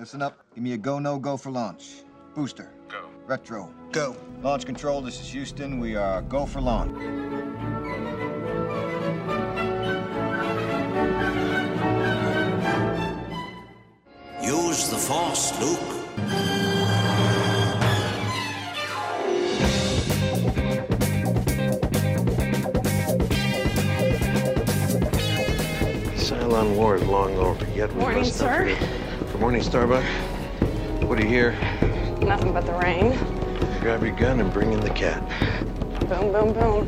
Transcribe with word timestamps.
Listen 0.00 0.22
up. 0.22 0.42
Give 0.54 0.64
me 0.64 0.72
a 0.72 0.78
go, 0.78 0.98
no 0.98 1.18
go 1.18 1.36
for 1.36 1.50
launch. 1.50 2.04
Booster. 2.34 2.72
Go. 2.88 3.10
Retro. 3.26 3.70
Go. 3.92 4.16
Launch 4.42 4.64
control, 4.64 5.02
this 5.02 5.20
is 5.20 5.28
Houston. 5.28 5.78
We 5.78 5.94
are 5.94 6.22
go 6.22 6.46
for 6.46 6.62
launch. 6.62 6.96
Use 14.42 14.88
the 14.90 14.96
Force, 14.96 15.58
Luke. 15.60 16.90
Cylon 26.16 26.76
War 26.76 26.96
is 26.96 27.02
long 27.04 27.36
over, 27.36 27.64
yet 27.74 27.92
we 27.94 28.00
Morning, 28.00 28.18
must 28.20 28.40
not 28.40 28.48
sir. 28.48 28.58
forget- 28.64 28.78
Good 28.80 28.99
morning, 29.40 29.62
Starbuck. 29.62 30.04
What 31.08 31.16
do 31.16 31.24
you 31.24 31.30
hear? 31.30 31.52
Nothing 32.20 32.52
but 32.52 32.66
the 32.66 32.74
rain. 32.74 33.18
Grab 33.80 34.02
your 34.02 34.14
gun 34.14 34.38
and 34.38 34.52
bring 34.52 34.70
in 34.70 34.80
the 34.80 34.90
cat. 34.90 35.26
Boom, 36.10 36.30
boom, 36.30 36.52
boom. 36.52 36.86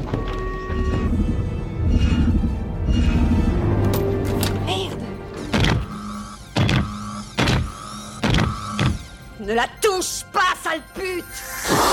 Ne 9.41 9.55
la 9.55 9.66
touche 9.80 10.24
pas, 10.30 10.55
sale 10.62 10.82
pute 10.94 11.91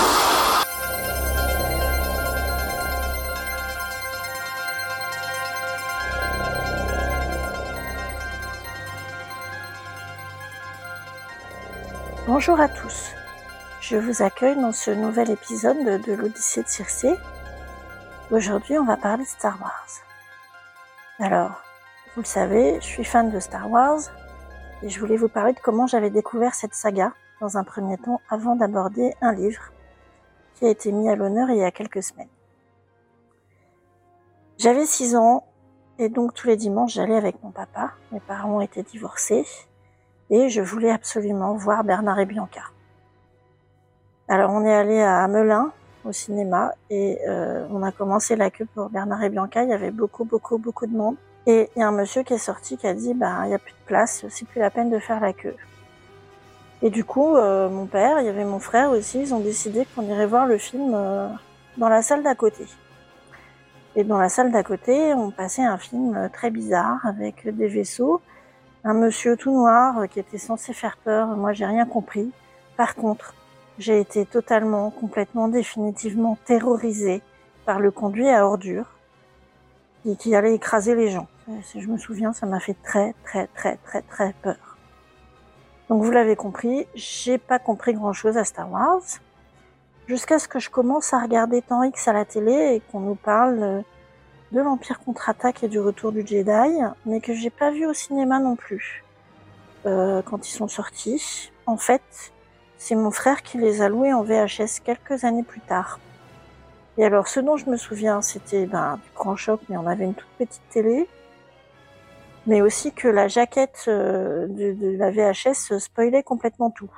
Bonjour 12.32 12.60
à 12.60 12.68
tous. 12.68 13.10
Je 13.80 13.96
vous 13.96 14.22
accueille 14.22 14.54
dans 14.54 14.70
ce 14.70 14.92
nouvel 14.92 15.32
épisode 15.32 15.78
de, 15.78 16.12
l'Odyssée 16.12 16.62
de 16.62 16.68
Circé. 16.68 17.16
Aujourd'hui, 18.30 18.78
on 18.78 18.84
va 18.84 18.96
parler 18.96 19.24
de 19.24 19.28
Star 19.28 19.60
Wars. 19.60 19.88
Alors, 21.18 21.60
vous 22.14 22.20
le 22.20 22.26
savez, 22.26 22.76
je 22.76 22.86
suis 22.86 23.02
fan 23.02 23.32
de 23.32 23.40
Star 23.40 23.68
Wars 23.68 23.98
et 24.80 24.88
je 24.88 25.00
voulais 25.00 25.16
vous 25.16 25.28
parler 25.28 25.54
de 25.54 25.58
comment 25.58 25.88
j'avais 25.88 26.10
découvert 26.10 26.54
cette 26.54 26.72
saga 26.72 27.12
dans 27.40 27.58
un 27.58 27.64
premier 27.64 27.98
temps 27.98 28.20
avant 28.30 28.54
d'aborder 28.54 29.12
un 29.20 29.32
livre 29.32 29.72
qui 30.54 30.66
a 30.66 30.68
été 30.68 30.92
mis 30.92 31.08
à 31.08 31.16
l'honneur 31.16 31.50
il 31.50 31.56
y 31.56 31.64
a 31.64 31.72
quelques 31.72 32.04
semaines. 32.04 32.28
J'avais 34.56 34.86
6 34.86 35.16
ans 35.16 35.48
et 35.98 36.08
donc 36.08 36.34
tous 36.34 36.46
les 36.46 36.56
dimanches 36.56 36.92
j'allais 36.92 37.16
avec 37.16 37.42
mon 37.42 37.50
papa. 37.50 37.94
Mes 38.12 38.20
parents 38.20 38.60
étaient 38.60 38.84
divorcés 38.84 39.44
et 40.30 40.48
je 40.48 40.60
voulais 40.60 40.90
absolument 40.90 41.54
voir 41.54 41.84
Bernard 41.84 42.20
et 42.20 42.26
Bianca. 42.26 42.62
Alors 44.28 44.52
on 44.52 44.64
est 44.64 44.72
allé 44.72 45.00
à 45.00 45.26
Melun 45.26 45.72
au 46.04 46.12
cinéma 46.12 46.72
et 46.88 47.18
euh, 47.28 47.66
on 47.70 47.82
a 47.82 47.90
commencé 47.90 48.36
la 48.36 48.50
queue 48.50 48.66
pour 48.74 48.88
Bernard 48.88 49.22
et 49.24 49.28
Bianca. 49.28 49.64
Il 49.64 49.70
y 49.70 49.72
avait 49.72 49.90
beaucoup 49.90 50.24
beaucoup 50.24 50.56
beaucoup 50.56 50.86
de 50.86 50.96
monde 50.96 51.16
et 51.46 51.68
il 51.74 51.80
y 51.80 51.82
a 51.82 51.88
un 51.88 51.92
monsieur 51.92 52.22
qui 52.22 52.34
est 52.34 52.38
sorti 52.38 52.76
qui 52.76 52.86
a 52.86 52.94
dit 52.94 53.12
bah 53.12 53.42
il 53.44 53.50
y 53.50 53.54
a 53.54 53.58
plus 53.58 53.72
de 53.72 53.86
place, 53.86 54.24
c'est 54.28 54.46
plus 54.46 54.60
la 54.60 54.70
peine 54.70 54.88
de 54.88 54.98
faire 55.00 55.20
la 55.20 55.32
queue. 55.32 55.56
Et 56.82 56.90
du 56.90 57.04
coup 57.04 57.36
euh, 57.36 57.68
mon 57.68 57.86
père, 57.86 58.20
il 58.20 58.26
y 58.26 58.28
avait 58.28 58.44
mon 58.44 58.60
frère 58.60 58.90
aussi, 58.92 59.20
ils 59.20 59.34
ont 59.34 59.40
décidé 59.40 59.86
qu'on 59.94 60.02
irait 60.02 60.26
voir 60.26 60.46
le 60.46 60.58
film 60.58 60.92
euh, 60.94 61.28
dans 61.76 61.88
la 61.88 62.02
salle 62.02 62.22
d'à 62.22 62.36
côté. 62.36 62.66
Et 63.96 64.04
dans 64.04 64.18
la 64.18 64.28
salle 64.28 64.52
d'à 64.52 64.62
côté, 64.62 65.12
on 65.14 65.32
passait 65.32 65.64
un 65.64 65.76
film 65.76 66.30
très 66.32 66.50
bizarre 66.50 67.04
avec 67.04 67.52
des 67.52 67.66
vaisseaux 67.66 68.20
un 68.84 68.94
monsieur 68.94 69.36
tout 69.36 69.52
noir 69.52 69.98
euh, 69.98 70.06
qui 70.06 70.20
était 70.20 70.38
censé 70.38 70.72
faire 70.72 70.96
peur. 70.96 71.28
Moi, 71.28 71.52
j'ai 71.52 71.66
rien 71.66 71.86
compris. 71.86 72.30
Par 72.76 72.94
contre, 72.94 73.34
j'ai 73.78 74.00
été 74.00 74.26
totalement, 74.26 74.90
complètement, 74.90 75.48
définitivement 75.48 76.38
terrorisée 76.44 77.22
par 77.66 77.80
le 77.80 77.90
conduit 77.90 78.28
à 78.28 78.46
ordures 78.46 78.86
qui, 80.02 80.16
qui 80.16 80.34
allait 80.34 80.54
écraser 80.54 80.94
les 80.94 81.10
gens. 81.10 81.28
Euh, 81.48 81.52
Si 81.62 81.80
je 81.80 81.88
me 81.88 81.98
souviens, 81.98 82.32
ça 82.32 82.46
m'a 82.46 82.60
fait 82.60 82.76
très, 82.82 83.14
très, 83.24 83.46
très, 83.48 83.76
très, 83.76 84.02
très 84.02 84.32
peur. 84.42 84.78
Donc, 85.88 86.02
vous 86.02 86.10
l'avez 86.10 86.36
compris, 86.36 86.86
j'ai 86.94 87.36
pas 87.36 87.58
compris 87.58 87.94
grand 87.94 88.12
chose 88.12 88.36
à 88.36 88.44
Star 88.44 88.70
Wars. 88.70 89.02
Jusqu'à 90.06 90.38
ce 90.38 90.48
que 90.48 90.58
je 90.58 90.70
commence 90.70 91.12
à 91.12 91.20
regarder 91.20 91.62
Temps 91.62 91.82
X 91.82 92.08
à 92.08 92.12
la 92.12 92.24
télé 92.24 92.74
et 92.74 92.82
qu'on 92.90 93.00
nous 93.00 93.14
parle 93.14 93.62
euh, 93.62 93.80
de 94.52 94.60
l'Empire 94.60 95.00
contre-attaque 95.00 95.62
et 95.62 95.68
du 95.68 95.78
retour 95.78 96.12
du 96.12 96.26
Jedi, 96.26 96.78
mais 97.06 97.20
que 97.20 97.34
j'ai 97.34 97.50
pas 97.50 97.70
vu 97.70 97.86
au 97.86 97.92
cinéma 97.92 98.40
non 98.40 98.56
plus 98.56 99.04
euh, 99.86 100.22
quand 100.22 100.48
ils 100.48 100.52
sont 100.52 100.68
sortis. 100.68 101.52
En 101.66 101.76
fait, 101.76 102.32
c'est 102.76 102.96
mon 102.96 103.10
frère 103.10 103.42
qui 103.42 103.58
les 103.58 103.82
a 103.82 103.88
loués 103.88 104.12
en 104.12 104.22
VHS 104.22 104.80
quelques 104.84 105.24
années 105.24 105.44
plus 105.44 105.60
tard. 105.60 106.00
Et 106.98 107.04
alors, 107.04 107.28
ce 107.28 107.40
dont 107.40 107.56
je 107.56 107.70
me 107.70 107.76
souviens, 107.76 108.20
c'était 108.22 108.66
ben, 108.66 108.98
du 109.02 109.10
grand 109.14 109.36
choc, 109.36 109.60
mais 109.68 109.76
on 109.76 109.86
avait 109.86 110.04
une 110.04 110.14
toute 110.14 110.28
petite 110.38 110.68
télé, 110.70 111.08
mais 112.46 112.60
aussi 112.60 112.92
que 112.92 113.06
la 113.06 113.28
jaquette 113.28 113.84
euh, 113.86 114.46
de, 114.48 114.96
la 114.98 115.10
VHS 115.10 115.78
spoilait 115.78 116.24
complètement 116.24 116.70
tout. 116.70 116.90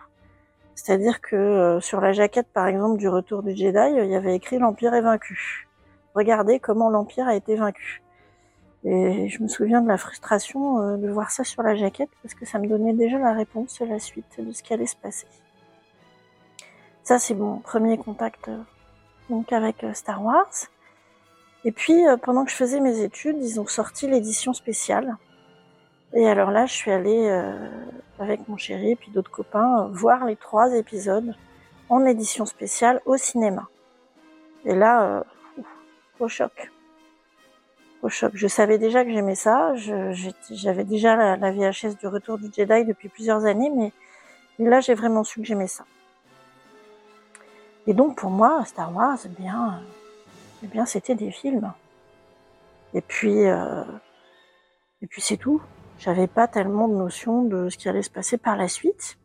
C'est-à-dire 0.75 1.21
que 1.21 1.37
euh, 1.37 1.81
sur 1.81 2.01
la 2.01 2.13
jaquette, 2.13 2.49
par 2.53 2.67
exemple, 2.67 2.99
du 2.99 3.09
retour 3.09 3.43
du 3.43 3.55
Jedi, 3.55 4.03
il 4.03 4.11
y 4.11 4.17
avait 4.17 4.35
écrit 4.35 4.59
l'Empire 4.59 4.95
est 4.95 5.03
vaincu 5.03 5.69
regardez 6.15 6.61
comment 6.61 6.91
l'Empire 6.91 7.27
a 7.29 7.35
été 7.35 7.57
vaincu. 7.57 8.03
Et 8.85 9.29
je 9.29 9.43
me 9.43 9.49
souviens 9.49 9.81
de 9.81 9.89
la 9.89 9.97
frustration 9.97 10.81
euh, 10.81 10.97
de 10.97 11.09
voir 11.09 11.31
ça 11.31 11.45
sur 11.45 11.63
la 11.63 11.77
jaquette 11.77 12.11
parce 12.23 12.35
que 12.35 12.45
ça 12.45 12.59
me 12.59 12.67
donnait 12.67 12.93
déjà 12.93 13.19
la 13.19 13.33
réponse 13.33 13.81
et 13.81 13.87
la 13.87 14.01
suite 14.01 14.41
de 14.41 14.51
ce 14.53 14.63
qui 14.63 14.75
allait 14.75 14.87
se 14.87 14.97
passer. 14.97 15.27
Ça, 17.05 17.19
c'est 17.19 17.35
mon 17.35 17.59
premier 17.59 17.97
contact 17.97 18.49
euh, 18.49 18.59
donc 19.31 19.53
avec 19.53 19.85
euh, 19.85 19.93
Star 19.93 20.25
Wars. 20.25 20.51
Et 21.65 21.71
puis, 21.71 21.95
pendant 22.25 22.45
que 22.45 22.51
je 22.51 22.57
faisais 22.57 22.81
mes 22.81 23.03
études, 23.03 23.37
ils 23.41 23.61
ont 23.61 23.69
sorti 23.69 24.09
l'édition 24.09 24.53
spéciale. 24.53 25.17
Et 26.13 26.27
alors 26.27 26.51
là, 26.51 26.67
je 26.67 26.73
suis 26.73 26.91
allée 26.91 27.31
avec 28.19 28.49
mon 28.49 28.57
chéri 28.57 28.91
et 28.91 28.97
puis 28.97 29.13
d'autres 29.13 29.31
copains 29.31 29.89
voir 29.93 30.25
les 30.25 30.35
trois 30.35 30.75
épisodes 30.75 31.37
en 31.89 32.05
édition 32.05 32.47
spéciale 32.47 33.01
au 33.07 33.17
cinéma. 33.17 33.69
Et 34.65 34.75
là, 34.75 35.25
au 36.21 36.29
choc. 36.29 36.71
Au 38.03 38.09
choc. 38.09 38.33
Je 38.35 38.47
savais 38.47 38.79
déjà 38.79 39.05
que 39.05 39.13
j'aimais 39.13 39.35
ça. 39.35 39.75
J'avais 40.51 40.85
déjà 40.85 41.37
la, 41.37 41.51
VHS 41.51 41.97
du 41.99 42.07
Retour 42.07 42.39
du 42.39 42.51
Jedi 42.53 42.85
depuis 42.85 43.09
plusieurs 43.09 43.45
années, 43.45 43.71
mais, 43.71 43.93
là 44.59 44.81
j'ai 44.81 44.95
vraiment 44.95 45.25
su 45.25 45.41
que 45.41 45.47
j'aimais 45.47 45.67
ça. 45.67 45.85
Et 47.87 47.95
donc 47.95 48.17
pour 48.17 48.31
moi, 48.31 48.65
Star 48.65 48.95
Wars, 48.95 49.19
eh 49.25 49.29
bien, 49.29 49.83
eh 50.63 50.67
bien 50.67 50.87
c'était 50.87 51.15
des 51.15 51.31
films. 51.31 51.73
Et 52.95 53.01
puis, 53.01 53.47
euh, 53.47 53.85
et 55.01 55.07
puis 55.07 55.23
c'est 55.23 55.37
tout. 55.37 55.63
J'avais 55.99 56.27
pas 56.27 56.49
tellement 56.49 56.89
de 56.89 56.95
notion 56.95 57.43
de 57.43 57.69
ce 57.69 57.77
qui 57.77 57.89
allait 57.89 58.03
se 58.03 58.11
passer 58.11 58.39
par 58.39 58.57
la 58.57 58.69
suite. 58.69 59.19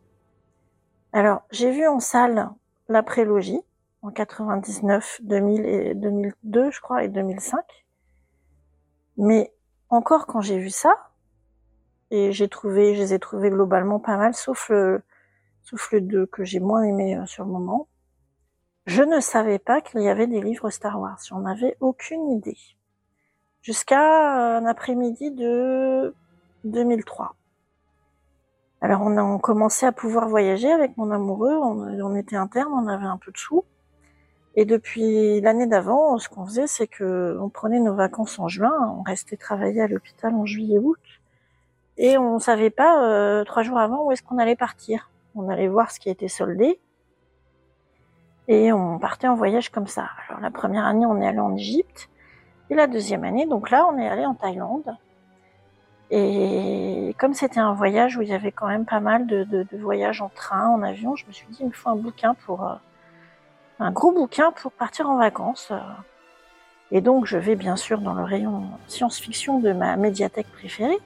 Alors 1.13 1.41
j'ai 1.51 1.71
vu 1.71 1.87
en 1.87 1.99
salle 1.99 2.49
la 2.89 3.03
prélogie 3.03 3.61
en 4.01 4.11
99, 4.11 5.21
2000 5.23 5.65
et 5.65 5.93
2002, 5.95 6.71
je 6.71 6.81
crois, 6.81 7.03
et 7.03 7.09
2005. 7.09 7.59
Mais 9.17 9.51
encore 9.89 10.27
quand 10.27 10.41
j'ai 10.41 10.59
vu 10.59 10.69
ça, 10.69 11.11
et 12.11 12.31
j'ai 12.31 12.47
trouvé, 12.47 12.95
je 12.95 13.01
les 13.01 13.13
ai 13.13 13.19
trouvés 13.19 13.49
globalement 13.49 13.99
pas 13.99 14.17
mal, 14.17 14.33
sauf 14.33 14.69
le, 14.69 15.01
sauf 15.63 15.91
le 15.91 16.01
2 16.01 16.25
que 16.27 16.43
j'ai 16.43 16.59
moins 16.59 16.83
aimé 16.83 17.17
euh, 17.17 17.25
sur 17.25 17.43
le 17.43 17.51
moment. 17.51 17.87
Je 18.85 19.03
ne 19.03 19.19
savais 19.19 19.59
pas 19.59 19.81
qu'il 19.81 20.01
y 20.01 20.07
avait 20.07 20.27
des 20.27 20.41
livres 20.41 20.69
Star 20.69 20.99
Wars. 20.99 21.19
J'en 21.27 21.43
avais 21.45 21.75
aucune 21.81 22.29
idée. 22.31 22.57
Jusqu'à 23.61 24.55
euh, 24.55 24.59
un 24.59 24.65
après-midi 24.65 25.31
de 25.31 26.15
2003. 26.63 27.35
Alors 28.79 29.01
on 29.01 29.17
a 29.17 29.23
on 29.23 29.39
commençait 29.39 29.87
à 29.87 29.91
pouvoir 29.91 30.29
voyager 30.29 30.71
avec 30.71 30.95
mon 30.97 31.11
amoureux, 31.11 31.55
on, 31.57 31.79
on 31.99 32.15
était 32.15 32.35
interne, 32.35 32.71
on 32.71 32.87
avait 32.87 33.07
un 33.07 33.17
peu 33.17 33.31
de 33.31 33.37
sous. 33.37 33.65
Et 34.59 34.65
depuis 34.65 35.39
l'année 35.39 35.67
d'avant, 35.67 36.17
ce 36.17 36.27
qu'on 36.29 36.43
faisait, 36.43 36.65
c'est 36.65 36.87
que 36.87 37.37
on 37.39 37.47
prenait 37.47 37.79
nos 37.79 37.93
vacances 37.93 38.39
en 38.39 38.47
juin, 38.47 38.73
on 38.97 39.03
restait 39.03 39.37
travailler 39.37 39.83
à 39.83 39.87
l'hôpital 39.87 40.33
en 40.33 40.47
juillet-août, 40.47 40.97
et 41.97 42.17
on 42.17 42.39
savait 42.39 42.71
pas 42.71 43.03
euh, 43.03 43.43
trois 43.43 43.61
jours 43.61 43.77
avant 43.77 44.05
où 44.05 44.11
est-ce 44.11 44.23
qu'on 44.23 44.39
allait 44.39 44.55
partir. 44.55 45.11
On 45.35 45.47
allait 45.49 45.67
voir 45.67 45.91
ce 45.91 45.99
qui 45.99 46.09
était 46.09 46.27
soldé, 46.27 46.79
et 48.47 48.73
on 48.73 48.97
partait 48.97 49.27
en 49.27 49.35
voyage 49.35 49.69
comme 49.69 49.85
ça. 49.85 50.09
Alors 50.27 50.41
la 50.41 50.49
première 50.49 50.85
année, 50.85 51.05
on 51.05 51.21
est 51.21 51.27
allé 51.27 51.39
en 51.39 51.55
Égypte, 51.55 52.09
et 52.71 52.73
la 52.73 52.87
deuxième 52.87 53.25
année, 53.25 53.45
donc 53.45 53.69
là, 53.69 53.85
on 53.85 53.95
est 53.99 54.07
allé 54.07 54.25
en 54.25 54.33
Thaïlande. 54.33 54.97
Et 56.09 57.15
comme 57.19 57.35
c'était 57.35 57.59
un 57.59 57.73
voyage 57.73 58.17
où 58.17 58.23
il 58.23 58.29
y 58.29 58.33
avait 58.33 58.51
quand 58.51 58.67
même 58.67 58.85
pas 58.85 59.01
mal 59.01 59.27
de 59.27 59.67
voyages 59.77 60.23
en 60.23 60.29
train, 60.29 60.67
en 60.67 60.81
avion, 60.81 61.15
je 61.15 61.27
me 61.27 61.31
suis 61.31 61.45
dit, 61.51 61.57
il 61.59 61.67
me 61.67 61.71
faut 61.71 61.89
un 61.89 61.95
bouquin 61.95 62.33
pour 62.33 62.65
euh, 62.65 62.73
un 63.79 63.91
gros 63.91 64.11
bouquin 64.11 64.51
pour 64.51 64.71
partir 64.71 65.09
en 65.09 65.17
vacances. 65.17 65.69
euh. 65.71 65.79
Et 66.91 67.01
donc, 67.01 67.25
je 67.25 67.37
vais 67.37 67.55
bien 67.55 67.75
sûr 67.75 67.99
dans 67.99 68.13
le 68.13 68.23
rayon 68.23 68.69
science-fiction 68.87 69.59
de 69.59 69.73
ma 69.73 69.97
médiathèque 69.97 70.51
préférée, 70.51 70.99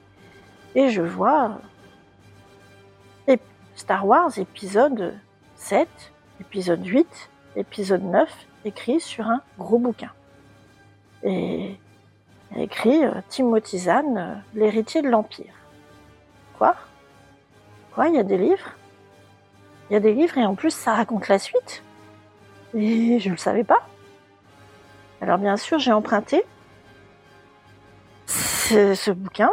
et 0.74 0.90
je 0.90 1.02
vois. 1.02 1.58
Et 3.26 3.38
Star 3.74 4.06
Wars 4.06 4.38
épisode 4.38 5.14
7, 5.56 5.88
épisode 6.40 6.84
8, 6.86 7.30
épisode 7.56 8.04
9, 8.04 8.30
écrit 8.64 9.00
sur 9.00 9.26
un 9.26 9.42
gros 9.58 9.78
bouquin. 9.78 10.10
Et 11.24 11.76
écrit 12.56 13.04
euh, 13.04 13.12
Timothy 13.28 13.78
Zahn, 13.78 14.18
euh, 14.18 14.34
l'héritier 14.54 15.02
de 15.02 15.08
l'Empire. 15.08 15.54
Quoi? 16.58 16.76
Quoi? 17.94 18.08
Il 18.08 18.14
y 18.14 18.18
a 18.18 18.22
des 18.24 18.38
livres? 18.38 18.70
Il 19.90 19.94
y 19.94 19.96
a 19.96 20.00
des 20.00 20.14
livres 20.14 20.38
et 20.38 20.46
en 20.46 20.54
plus 20.54 20.70
ça 20.70 20.94
raconte 20.94 21.28
la 21.28 21.38
suite? 21.38 21.82
Et 22.74 23.18
je 23.18 23.28
ne 23.28 23.34
le 23.34 23.38
savais 23.38 23.64
pas. 23.64 23.86
Alors 25.20 25.38
bien 25.38 25.56
sûr, 25.56 25.78
j'ai 25.78 25.92
emprunté 25.92 26.42
ce, 28.26 29.10
bouquin 29.10 29.50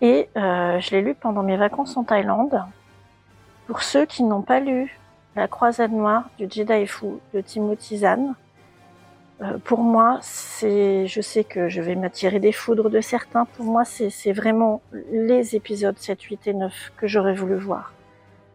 et 0.00 0.28
euh, 0.36 0.80
je 0.80 0.90
l'ai 0.92 1.02
lu 1.02 1.14
pendant 1.14 1.42
mes 1.42 1.56
vacances 1.56 1.96
en 1.96 2.04
Thaïlande. 2.04 2.62
Pour 3.66 3.82
ceux 3.82 4.06
qui 4.06 4.22
n'ont 4.22 4.42
pas 4.42 4.60
lu 4.60 4.98
La 5.36 5.48
croisade 5.48 5.92
noire 5.92 6.30
du 6.38 6.46
Jedi 6.48 6.86
Fu 6.86 7.06
de 7.34 7.40
Timothy 7.40 7.98
Zahn, 7.98 8.34
euh, 9.42 9.58
pour 9.64 9.80
moi, 9.80 10.18
c'est, 10.22 11.06
je 11.06 11.20
sais 11.20 11.44
que 11.44 11.68
je 11.68 11.80
vais 11.80 11.94
m'attirer 11.94 12.40
des 12.40 12.52
foudres 12.52 12.90
de 12.90 13.00
certains. 13.00 13.44
Pour 13.44 13.64
moi, 13.64 13.84
c'est 13.84 14.32
vraiment 14.32 14.82
les 15.12 15.56
épisodes 15.56 15.96
7, 15.98 16.20
8 16.22 16.46
et 16.46 16.54
9 16.54 16.92
que 16.96 17.06
j'aurais 17.06 17.34
voulu 17.34 17.56
voir. 17.56 17.92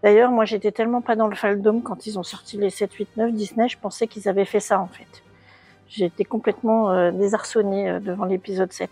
D'ailleurs, 0.05 0.29
moi, 0.29 0.45
j'étais 0.45 0.71
tellement 0.71 1.01
pas 1.01 1.15
dans 1.15 1.27
le 1.27 1.35
faldom 1.35 1.81
quand 1.81 2.05
ils 2.05 2.19
ont 2.19 2.23
sorti 2.23 2.57
les 2.57 2.69
7, 2.69 2.93
8, 2.93 3.17
9 3.17 3.33
Disney, 3.33 3.67
je 3.67 3.79
pensais 3.79 4.05
qu'ils 4.05 4.29
avaient 4.29 4.45
fait 4.45 4.59
ça 4.59 4.79
en 4.79 4.85
fait. 4.85 5.23
Été 5.97 6.23
complètement 6.23 6.91
euh, 6.91 7.09
désarçonnée 7.09 7.89
euh, 7.89 7.99
devant 7.99 8.25
l'épisode 8.25 8.71
7. 8.71 8.91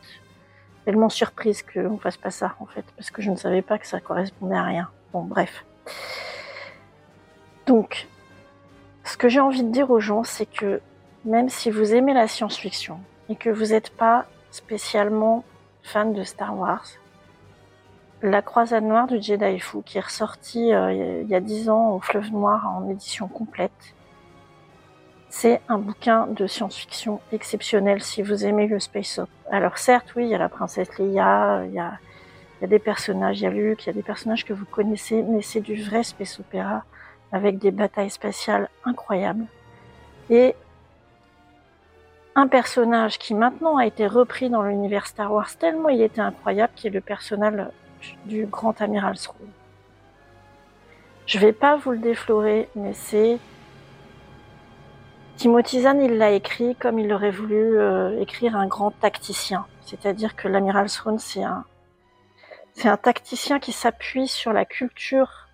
Tellement 0.86 1.10
surprise 1.10 1.62
qu'on 1.62 2.00
fasse 2.00 2.18
pas 2.18 2.32
ça, 2.32 2.56
en 2.60 2.66
fait, 2.66 2.84
parce 2.98 3.12
que 3.12 3.22
je 3.22 3.30
ne 3.30 3.36
savais 3.36 3.62
pas 3.62 3.78
que 3.78 3.86
ça 3.86 4.00
correspondait 4.00 4.56
à 4.56 4.64
rien. 4.64 4.90
Bon, 5.12 5.22
bref. 5.22 5.66
Donc, 7.68 8.08
ce 9.04 9.16
que 9.16 9.30
j'ai 9.30 9.40
envie 9.40 9.62
de 9.62 9.70
dire 9.70 9.92
aux 9.92 10.00
gens, 10.00 10.24
c'est 10.24 10.48
que 10.48 10.82
même 11.26 11.48
si 11.48 11.70
vous 11.70 11.94
aimez 11.94 12.16
la 12.16 12.28
science-fiction 12.28 12.98
et 13.30 13.36
que 13.36 13.52
vous 13.52 13.66
n'êtes 13.66 13.92
pas 13.92 14.26
spécialement 14.50 15.44
fan 15.84 16.12
de 16.12 16.24
Star 16.24 16.58
Wars, 16.58 16.88
La 18.26 18.42
Croisade 18.42 18.86
Noire 18.86 19.08
du 19.08 19.22
Jedi 19.22 19.60
Fu, 19.60 19.82
qui 19.84 19.98
est 19.98 20.06
ressorti 20.06 20.74
euh, 20.74 21.24
il 21.24 21.30
y 21.30 21.36
a 21.36 21.42
dix 21.42 21.70
ans 21.70 21.96
au 21.96 22.00
Fleuve 22.00 22.32
Noir 22.32 22.74
en 22.74 22.90
édition 22.90 23.28
complète, 23.28 23.94
c'est 25.28 25.60
un 25.68 25.78
bouquin 25.78 26.28
de 26.28 26.48
science-fiction 26.48 27.20
exceptionnel 27.34 28.02
si 28.02 28.22
vous 28.22 28.46
aimez 28.46 28.68
le 28.68 28.80
space 28.80 29.20
op. 29.20 29.28
Alors 29.52 29.78
certes, 29.78 30.14
oui, 30.16 30.24
il 30.24 30.30
y 30.30 30.36
a 30.36 30.38
la 30.38 30.48
princesse 30.48 30.98
Leia, 30.98 31.66
il 31.66 31.74
y 31.74 31.80
a, 31.80 31.98
il 32.60 32.62
y 32.62 32.64
a 32.64 32.68
des 32.68 32.80
personnages, 32.80 33.42
il 33.42 33.44
y 33.44 33.48
a 33.48 33.50
Luke, 33.50 33.84
il 33.84 33.88
y 33.88 33.90
a 33.90 33.94
des 33.94 34.04
personnages 34.04 34.46
que 34.46 34.54
vous 34.54 34.64
connaissez, 34.64 35.22
mais 35.22 35.42
c'est 35.42 35.60
du 35.60 35.84
vrai 35.84 36.04
space 36.04 36.40
opéra 36.40 36.86
avec 37.34 37.58
des 37.58 37.72
batailles 37.72 38.10
spatiales 38.10 38.70
incroyables. 38.86 39.48
Et 40.30 40.56
un 42.36 42.48
personnage 42.48 43.20
qui 43.20 43.34
maintenant 43.34 43.76
a 43.76 43.86
été 43.86 44.08
repris 44.08 44.50
dans 44.50 44.62
l'univers 44.62 45.08
Star 45.08 45.34
Wars 45.34 45.54
tellement 45.58 45.90
il 45.90 46.02
était 46.02 46.22
incroyable, 46.22 46.72
qui 46.74 46.88
est 46.88 46.90
le 46.90 47.02
personnage 47.02 47.68
du 48.26 48.46
grand 48.46 48.82
amiral 48.82 49.18
Thrawn. 49.18 49.50
Je 51.26 51.40
vais 51.40 51.54
pas 51.54 51.78
vous 51.78 51.92
le 51.92 52.00
déflorer, 52.00 52.70
mais 52.76 52.94
c'est 52.94 53.40
Timothy 55.38 55.82
Zahn, 55.82 56.02
il 56.02 56.18
l'a 56.18 56.32
écrit 56.32 56.76
comme 56.76 57.00
il 57.00 57.12
aurait 57.12 57.32
voulu 57.32 57.78
euh, 57.78 58.20
écrire 58.22 58.56
un 58.56 58.68
grand 58.68 58.92
tacticien. 58.92 59.66
C'est-à-dire 59.82 60.36
que 60.36 60.48
l'amiral 60.48 60.90
Thrawn, 60.90 61.18
c'est 61.18 61.44
un, 61.44 61.66
c'est 62.74 62.88
un 62.88 62.98
tacticien 62.98 63.60
qui 63.60 63.72
s'appuie 63.72 64.28
sur 64.28 64.54
la 64.54 64.66
culture 64.66 65.48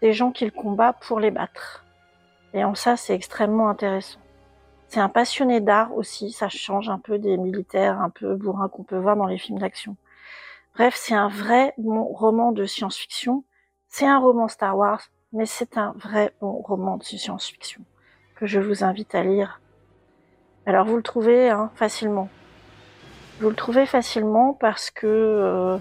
des 0.00 0.12
gens 0.12 0.32
qu'il 0.32 0.52
combat 0.52 0.92
pour 0.92 1.20
les 1.20 1.30
battre. 1.30 1.84
Et 2.52 2.64
en 2.64 2.74
ça, 2.74 2.96
c'est 2.96 3.14
extrêmement 3.14 3.68
intéressant. 3.68 4.20
C'est 4.88 5.00
un 5.00 5.08
passionné 5.08 5.60
d'art 5.60 5.94
aussi, 5.94 6.30
ça 6.30 6.48
change 6.48 6.88
un 6.88 6.98
peu 6.98 7.18
des 7.18 7.36
militaires 7.36 8.00
un 8.00 8.10
peu 8.10 8.36
bourrins 8.36 8.68
qu'on 8.68 8.84
peut 8.84 8.98
voir 8.98 9.16
dans 9.16 9.26
les 9.26 9.38
films 9.38 9.58
d'action. 9.58 9.96
Bref, 10.74 10.94
c'est 10.96 11.14
un 11.14 11.28
vrai 11.28 11.72
bon 11.78 12.02
roman 12.02 12.50
de 12.50 12.64
science-fiction. 12.64 13.44
C'est 13.88 14.06
un 14.06 14.18
roman 14.18 14.48
Star 14.48 14.76
Wars, 14.76 15.02
mais 15.32 15.46
c'est 15.46 15.78
un 15.78 15.94
vrai 15.96 16.34
bon 16.40 16.50
roman 16.50 16.96
de 16.96 17.04
science-fiction 17.04 17.82
que 18.34 18.46
je 18.46 18.58
vous 18.58 18.82
invite 18.82 19.14
à 19.14 19.22
lire. 19.22 19.60
Alors 20.66 20.84
vous 20.84 20.96
le 20.96 21.02
trouvez 21.02 21.48
hein, 21.48 21.70
facilement. 21.76 22.28
Vous 23.40 23.50
le 23.50 23.54
trouvez 23.54 23.86
facilement 23.86 24.52
parce 24.52 24.90
que 24.90 25.06
euh, 25.06 25.78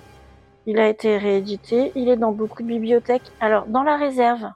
il 0.67 0.77
a 0.77 0.87
été 0.87 1.17
réédité, 1.17 1.91
il 1.95 2.07
est 2.07 2.17
dans 2.17 2.31
beaucoup 2.31 2.61
de 2.61 2.67
bibliothèques. 2.67 3.31
Alors 3.39 3.65
dans 3.65 3.81
la 3.81 3.97
réserve, 3.97 4.51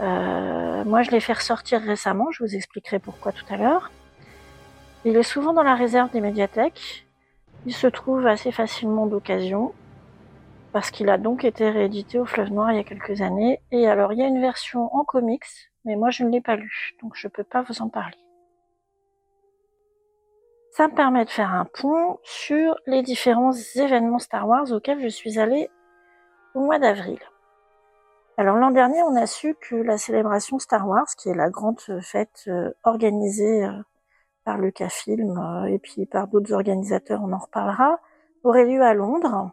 euh, 0.00 0.84
moi 0.84 1.02
je 1.02 1.12
l'ai 1.12 1.20
fait 1.20 1.34
ressortir 1.34 1.80
récemment, 1.80 2.32
je 2.32 2.42
vous 2.42 2.56
expliquerai 2.56 2.98
pourquoi 2.98 3.30
tout 3.30 3.46
à 3.50 3.56
l'heure. 3.56 3.92
Il 5.04 5.16
est 5.16 5.22
souvent 5.22 5.52
dans 5.52 5.62
la 5.62 5.76
réserve 5.76 6.10
des 6.10 6.20
médiathèques. 6.20 7.07
Il 7.66 7.74
se 7.74 7.86
trouve 7.86 8.26
assez 8.26 8.52
facilement 8.52 9.06
d'occasion 9.06 9.72
parce 10.72 10.90
qu'il 10.90 11.08
a 11.08 11.18
donc 11.18 11.44
été 11.44 11.70
réédité 11.70 12.18
au 12.18 12.24
Fleuve 12.24 12.52
Noir 12.52 12.72
il 12.72 12.76
y 12.76 12.80
a 12.80 12.84
quelques 12.84 13.20
années. 13.20 13.60
Et 13.72 13.88
alors 13.88 14.12
il 14.12 14.18
y 14.18 14.22
a 14.22 14.26
une 14.26 14.40
version 14.40 14.94
en 14.94 15.04
comics 15.04 15.44
mais 15.84 15.96
moi 15.96 16.10
je 16.10 16.22
ne 16.22 16.30
l'ai 16.30 16.42
pas 16.42 16.56
lu, 16.56 16.94
donc 17.02 17.14
je 17.14 17.26
ne 17.26 17.32
peux 17.32 17.44
pas 17.44 17.62
vous 17.62 17.80
en 17.80 17.88
parler. 17.88 18.18
Ça 20.72 20.86
me 20.86 20.94
permet 20.94 21.24
de 21.24 21.30
faire 21.30 21.52
un 21.52 21.64
pont 21.64 22.18
sur 22.22 22.78
les 22.86 23.02
différents 23.02 23.52
événements 23.74 24.18
Star 24.18 24.46
Wars 24.46 24.70
auxquels 24.70 25.00
je 25.00 25.08
suis 25.08 25.38
allée 25.38 25.70
au 26.54 26.60
mois 26.60 26.78
d'avril. 26.78 27.18
Alors 28.36 28.56
l'an 28.56 28.70
dernier, 28.70 29.02
on 29.02 29.16
a 29.16 29.26
su 29.26 29.56
que 29.60 29.74
la 29.74 29.98
célébration 29.98 30.58
Star 30.58 30.86
Wars, 30.86 31.08
qui 31.16 31.30
est 31.30 31.34
la 31.34 31.50
grande 31.50 31.80
fête 32.02 32.44
euh, 32.46 32.70
organisée 32.84 33.64
euh, 33.64 33.72
par 34.48 34.56
Lucasfilm 34.56 35.36
euh, 35.36 35.66
et 35.66 35.78
puis 35.78 36.06
par 36.06 36.26
d'autres 36.26 36.54
organisateurs, 36.54 37.20
on 37.22 37.34
en 37.34 37.38
reparlera, 37.38 38.00
aurait 38.44 38.64
lieu 38.64 38.80
à 38.80 38.94
Londres. 38.94 39.52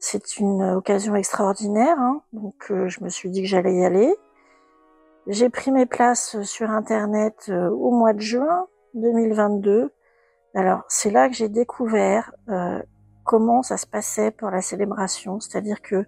C'est 0.00 0.38
une 0.38 0.62
occasion 0.62 1.14
extraordinaire, 1.14 1.96
hein, 1.96 2.22
donc 2.32 2.66
je 2.70 3.04
me 3.04 3.08
suis 3.08 3.30
dit 3.30 3.42
que 3.42 3.48
j'allais 3.48 3.76
y 3.76 3.84
aller. 3.84 4.12
J'ai 5.28 5.50
pris 5.50 5.70
mes 5.70 5.84
places 5.84 6.40
sur 6.42 6.70
Internet 6.70 7.50
euh, 7.50 7.68
au 7.68 7.90
mois 7.90 8.14
de 8.14 8.20
juin 8.20 8.66
2022. 8.94 9.92
Alors 10.54 10.82
c'est 10.88 11.10
là 11.10 11.28
que 11.28 11.34
j'ai 11.34 11.50
découvert 11.50 12.34
euh, 12.48 12.82
comment 13.24 13.62
ça 13.62 13.76
se 13.76 13.86
passait 13.86 14.30
pour 14.30 14.50
la 14.50 14.62
célébration, 14.62 15.38
c'est-à-dire 15.38 15.82
que 15.82 16.04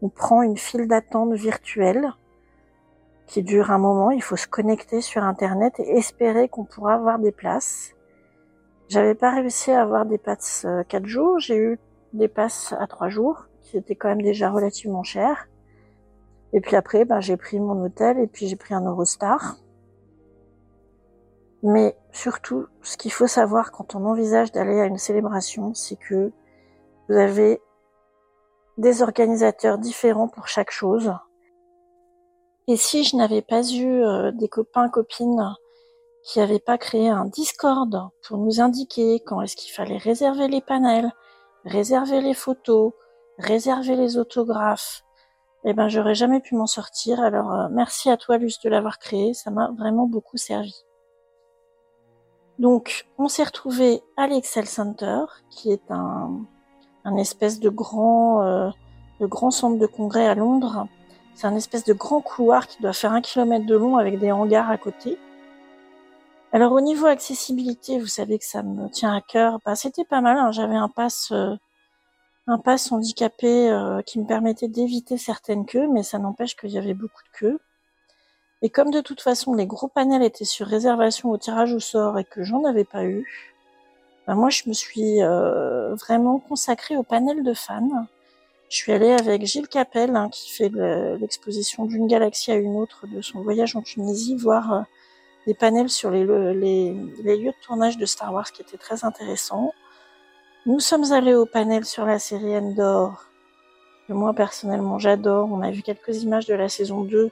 on 0.00 0.08
prend 0.08 0.42
une 0.42 0.56
file 0.56 0.88
d'attente 0.88 1.34
virtuelle 1.34 2.10
qui 3.26 3.42
dure 3.42 3.70
un 3.70 3.78
moment, 3.78 4.10
il 4.10 4.22
faut 4.22 4.36
se 4.36 4.46
connecter 4.46 5.00
sur 5.00 5.22
Internet 5.24 5.78
et 5.80 5.96
espérer 5.96 6.48
qu'on 6.48 6.64
pourra 6.64 6.94
avoir 6.94 7.18
des 7.18 7.32
places. 7.32 7.94
J'avais 8.88 9.14
pas 9.14 9.34
réussi 9.34 9.70
à 9.70 9.82
avoir 9.82 10.04
des 10.04 10.18
passes 10.18 10.66
4 10.88 11.02
euh, 11.02 11.06
jours, 11.06 11.38
j'ai 11.38 11.56
eu 11.56 11.78
des 12.12 12.28
passes 12.28 12.74
à 12.78 12.86
3 12.86 13.08
jours, 13.08 13.46
qui 13.62 13.76
étaient 13.78 13.96
quand 13.96 14.08
même 14.08 14.22
déjà 14.22 14.50
relativement 14.50 15.02
chères. 15.02 15.48
Et 16.52 16.60
puis 16.60 16.76
après, 16.76 17.04
ben, 17.04 17.20
j'ai 17.20 17.36
pris 17.36 17.58
mon 17.58 17.82
hôtel 17.84 18.18
et 18.18 18.26
puis 18.26 18.46
j'ai 18.46 18.56
pris 18.56 18.74
un 18.74 18.84
Eurostar. 18.84 19.56
Mais 21.62 21.96
surtout, 22.12 22.66
ce 22.82 22.96
qu'il 22.98 23.10
faut 23.10 23.26
savoir 23.26 23.72
quand 23.72 23.94
on 23.94 24.04
envisage 24.04 24.52
d'aller 24.52 24.80
à 24.80 24.84
une 24.84 24.98
célébration, 24.98 25.72
c'est 25.72 25.96
que 25.96 26.30
vous 27.08 27.16
avez 27.16 27.60
des 28.76 29.02
organisateurs 29.02 29.78
différents 29.78 30.28
pour 30.28 30.46
chaque 30.46 30.70
chose. 30.70 31.12
Et 32.66 32.76
si 32.76 33.04
je 33.04 33.16
n'avais 33.16 33.42
pas 33.42 33.62
eu 33.62 34.02
euh, 34.02 34.32
des 34.32 34.48
copains, 34.48 34.88
copines 34.88 35.54
qui 36.22 36.38
n'avaient 36.38 36.58
pas 36.58 36.78
créé 36.78 37.10
un 37.10 37.26
Discord 37.26 38.08
pour 38.26 38.38
nous 38.38 38.60
indiquer 38.60 39.20
quand 39.20 39.42
est-ce 39.42 39.56
qu'il 39.56 39.72
fallait 39.72 39.98
réserver 39.98 40.48
les 40.48 40.62
panels, 40.62 41.12
réserver 41.64 42.22
les 42.22 42.32
photos, 42.32 42.92
réserver 43.38 43.96
les 43.96 44.16
autographes, 44.16 45.04
eh 45.64 45.74
ben 45.74 45.88
j'aurais 45.88 46.14
jamais 46.14 46.40
pu 46.40 46.54
m'en 46.54 46.66
sortir. 46.66 47.20
Alors 47.20 47.52
euh, 47.52 47.68
merci 47.70 48.10
à 48.10 48.16
toi 48.16 48.38
Luce 48.38 48.60
de 48.60 48.70
l'avoir 48.70 48.98
créé, 48.98 49.34
ça 49.34 49.50
m'a 49.50 49.70
vraiment 49.76 50.06
beaucoup 50.06 50.38
servi. 50.38 50.74
Donc 52.58 53.06
on 53.18 53.28
s'est 53.28 53.44
retrouvé 53.44 54.02
à 54.16 54.26
l'Excel 54.26 54.66
Center, 54.66 55.24
qui 55.50 55.72
est 55.72 55.90
un, 55.90 56.40
un 57.04 57.16
espèce 57.16 57.60
de 57.60 57.68
grand, 57.68 58.42
euh, 58.42 58.70
de 59.20 59.26
grand 59.26 59.50
centre 59.50 59.78
de 59.78 59.86
congrès 59.86 60.26
à 60.26 60.34
Londres. 60.34 60.86
C'est 61.34 61.46
un 61.46 61.56
espèce 61.56 61.84
de 61.84 61.92
grand 61.92 62.20
couloir 62.20 62.66
qui 62.68 62.80
doit 62.80 62.92
faire 62.92 63.12
un 63.12 63.20
kilomètre 63.20 63.66
de 63.66 63.76
long 63.76 63.96
avec 63.96 64.18
des 64.18 64.30
hangars 64.30 64.70
à 64.70 64.78
côté. 64.78 65.18
Alors 66.52 66.72
au 66.72 66.80
niveau 66.80 67.06
accessibilité, 67.06 67.98
vous 67.98 68.06
savez 68.06 68.38
que 68.38 68.44
ça 68.44 68.62
me 68.62 68.88
tient 68.88 69.12
à 69.12 69.20
cœur. 69.20 69.58
Bah, 69.66 69.74
c'était 69.74 70.04
pas 70.04 70.20
mal. 70.20 70.38
Hein. 70.38 70.52
J'avais 70.52 70.76
un 70.76 70.88
pass 70.88 71.30
euh, 71.32 71.56
un 72.46 72.58
pass 72.58 72.92
handicapé 72.92 73.70
euh, 73.70 74.02
qui 74.02 74.20
me 74.20 74.26
permettait 74.26 74.68
d'éviter 74.68 75.16
certaines 75.16 75.66
queues, 75.66 75.88
mais 75.88 76.02
ça 76.02 76.18
n'empêche 76.18 76.56
qu'il 76.56 76.70
y 76.70 76.78
avait 76.78 76.94
beaucoup 76.94 77.22
de 77.22 77.38
queues. 77.38 77.58
Et 78.62 78.70
comme 78.70 78.90
de 78.90 79.00
toute 79.00 79.20
façon 79.20 79.54
les 79.54 79.66
gros 79.66 79.88
panels 79.88 80.22
étaient 80.22 80.44
sur 80.44 80.66
réservation 80.66 81.30
au 81.30 81.38
tirage 81.38 81.72
au 81.74 81.80
sort 81.80 82.18
et 82.18 82.24
que 82.24 82.42
j'en 82.44 82.64
avais 82.64 82.84
pas 82.84 83.04
eu, 83.04 83.26
ben 84.26 84.34
moi 84.36 84.50
je 84.50 84.62
me 84.68 84.72
suis 84.72 85.22
euh, 85.22 85.94
vraiment 85.96 86.38
consacrée 86.38 86.96
au 86.96 87.02
panel 87.02 87.42
de 87.42 87.54
fans. 87.54 88.06
Je 88.74 88.80
suis 88.80 88.90
allée 88.90 89.12
avec 89.12 89.46
Gilles 89.46 89.68
Capel, 89.68 90.16
hein, 90.16 90.28
qui 90.30 90.50
fait 90.50 90.68
le- 90.68 91.14
l'exposition 91.20 91.84
d'une 91.84 92.08
galaxie 92.08 92.50
à 92.50 92.56
une 92.56 92.74
autre 92.74 93.06
de 93.06 93.22
son 93.22 93.40
voyage 93.40 93.76
en 93.76 93.82
Tunisie, 93.82 94.34
voir 94.36 94.72
euh, 94.72 94.80
des 95.46 95.54
panels 95.54 95.90
sur 95.90 96.10
les, 96.10 96.24
le- 96.24 96.52
les, 96.54 96.92
les 97.22 97.36
lieux 97.36 97.52
de 97.52 97.66
tournage 97.66 97.98
de 97.98 98.06
Star 98.06 98.32
Wars 98.34 98.50
qui 98.52 98.62
étaient 98.62 98.76
très 98.76 99.04
intéressants. 99.04 99.72
Nous 100.66 100.80
sommes 100.80 101.12
allés 101.12 101.34
au 101.34 101.46
panel 101.46 101.84
sur 101.84 102.06
la 102.06 102.18
série 102.18 102.56
Endor, 102.56 103.26
que 104.08 104.12
moi 104.14 104.34
personnellement 104.34 104.98
j'adore. 104.98 105.50
On 105.52 105.62
a 105.62 105.70
vu 105.70 105.82
quelques 105.82 106.22
images 106.22 106.46
de 106.46 106.54
la 106.54 106.68
saison 106.68 107.02
2. 107.02 107.30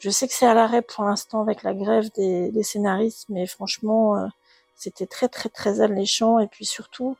Je 0.00 0.10
sais 0.10 0.28
que 0.28 0.34
c'est 0.34 0.46
à 0.46 0.54
l'arrêt 0.54 0.82
pour 0.82 1.04
l'instant 1.04 1.42
avec 1.42 1.62
la 1.64 1.74
grève 1.74 2.10
des, 2.16 2.50
des 2.52 2.62
scénaristes, 2.62 3.26
mais 3.30 3.46
franchement, 3.46 4.16
euh, 4.18 4.26
c'était 4.76 5.06
très 5.06 5.28
très 5.28 5.48
très 5.50 5.80
alléchant. 5.82 6.38
Et 6.40 6.48
puis 6.48 6.66
surtout, 6.66 7.16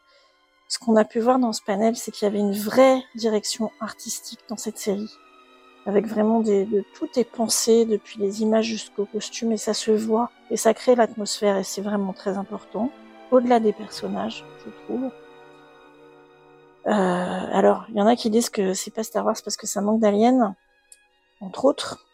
ce 0.72 0.78
qu'on 0.78 0.96
a 0.96 1.04
pu 1.04 1.20
voir 1.20 1.38
dans 1.38 1.52
ce 1.52 1.60
panel, 1.60 1.96
c'est 1.96 2.10
qu'il 2.12 2.24
y 2.24 2.30
avait 2.30 2.38
une 2.38 2.54
vraie 2.54 3.04
direction 3.14 3.70
artistique 3.78 4.40
dans 4.48 4.56
cette 4.56 4.78
série. 4.78 5.14
Avec 5.84 6.06
vraiment 6.06 6.40
des, 6.40 6.64
de 6.64 6.82
tout 6.94 7.10
est 7.16 7.30
pensé, 7.30 7.84
depuis 7.84 8.18
les 8.18 8.40
images 8.40 8.64
jusqu'aux 8.64 9.04
costumes, 9.04 9.52
et 9.52 9.58
ça 9.58 9.74
se 9.74 9.90
voit, 9.90 10.30
et 10.50 10.56
ça 10.56 10.72
crée 10.72 10.94
l'atmosphère, 10.94 11.58
et 11.58 11.62
c'est 11.62 11.82
vraiment 11.82 12.14
très 12.14 12.38
important. 12.38 12.90
Au-delà 13.30 13.60
des 13.60 13.74
personnages, 13.74 14.46
je 14.64 14.70
trouve. 14.84 15.10
Euh, 16.86 16.90
alors, 17.52 17.84
il 17.90 17.96
y 17.96 18.00
en 18.00 18.06
a 18.06 18.16
qui 18.16 18.30
disent 18.30 18.48
que 18.48 18.72
c'est 18.72 18.94
pas 18.94 19.02
Star 19.02 19.26
Wars 19.26 19.36
parce 19.44 19.58
que 19.58 19.66
ça 19.66 19.82
manque 19.82 20.00
d'aliens, 20.00 20.56
entre 21.42 21.66
autres. 21.66 22.06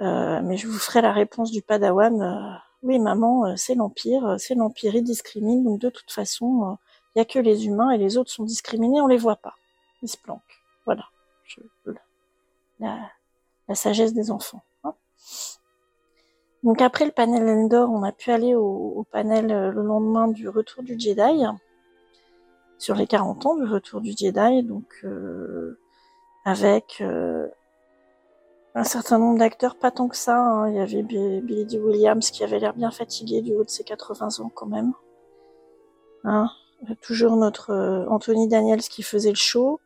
Euh, 0.00 0.40
mais 0.42 0.56
je 0.56 0.68
vous 0.68 0.78
ferai 0.78 1.02
la 1.02 1.12
réponse 1.12 1.50
du 1.50 1.60
Padawan. 1.60 2.22
euh, 2.22 2.56
oui, 2.82 2.98
maman, 2.98 3.46
euh, 3.46 3.56
c'est 3.56 3.74
l'Empire, 3.74 4.26
euh, 4.26 4.36
c'est 4.38 4.54
l'Empire, 4.54 4.94
il 4.94 5.04
discrimine, 5.04 5.64
donc 5.64 5.80
de 5.80 5.90
toute 5.90 6.10
façon, 6.10 6.78
il 7.14 7.18
y 7.18 7.22
a 7.22 7.24
que 7.24 7.38
les 7.38 7.66
humains 7.66 7.90
et 7.90 7.98
les 7.98 8.16
autres 8.16 8.30
sont 8.30 8.44
discriminés, 8.44 9.00
on 9.00 9.06
les 9.06 9.16
voit 9.16 9.36
pas. 9.36 9.54
Ils 10.02 10.08
se 10.08 10.16
planquent. 10.16 10.40
Voilà. 10.84 11.04
Je- 11.44 11.60
la, 12.80 12.98
la 13.68 13.74
sagesse 13.74 14.12
des 14.14 14.30
enfants. 14.30 14.62
hein. 14.82 14.94
Donc 16.64 16.80
après 16.82 17.04
le 17.04 17.12
panel 17.12 17.48
Endor, 17.48 17.90
on 17.90 18.02
a 18.02 18.10
pu 18.12 18.30
aller 18.30 18.54
au, 18.54 19.06
panel 19.12 19.52
euh, 19.52 19.70
le 19.70 19.82
lendemain 19.82 20.28
du 20.28 20.48
retour 20.48 20.82
du 20.82 20.98
Jedi, 20.98 21.44
sur 22.78 22.94
les 22.94 23.06
40 23.06 23.46
ans 23.46 23.56
du 23.56 23.64
retour 23.64 24.00
du 24.00 24.10
Jedi, 24.16 24.62
donc 24.64 24.86
euh, 25.04 25.78
avec 26.44 26.98
euh, 27.00 27.46
un 28.74 28.84
certain 28.84 29.18
nombre 29.18 29.38
d'acteurs, 29.38 29.76
pas 29.76 29.90
tant 29.90 30.08
que 30.08 30.16
ça. 30.16 30.36
hein. 30.38 30.68
Il 30.70 30.74
y 30.76 30.80
avait 30.80 31.02
Bi- 31.02 31.40
Billy 31.42 31.64
Dee 31.66 31.78
Williams 31.78 32.30
qui 32.30 32.42
avait 32.42 32.58
l'air 32.58 32.74
bien 32.74 32.90
fatigué 32.90 33.40
du 33.40 33.54
haut 33.54 33.64
de 33.64 33.70
ses 33.70 33.84
80 33.84 34.40
ans 34.40 34.50
quand 34.52 34.66
même. 34.66 34.92
Hein. 36.24 36.48
Toujours 37.02 37.36
notre 37.36 37.70
euh, 37.70 38.06
Anthony 38.08 38.48
Daniels 38.48 38.80
qui 38.80 39.02
faisait 39.02 39.30
le 39.30 39.36
show, 39.36 39.80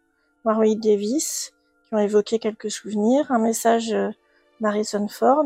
Warwick 0.45 0.81
Davis 0.81 1.53
qui 1.87 1.95
ont 1.95 1.99
évoqué 1.99 2.39
quelques 2.39 2.71
souvenirs, 2.71 3.31
un 3.31 3.39
message 3.39 3.93
euh, 3.93 4.11
d'Harrison 4.61 5.07
Ford, 5.09 5.45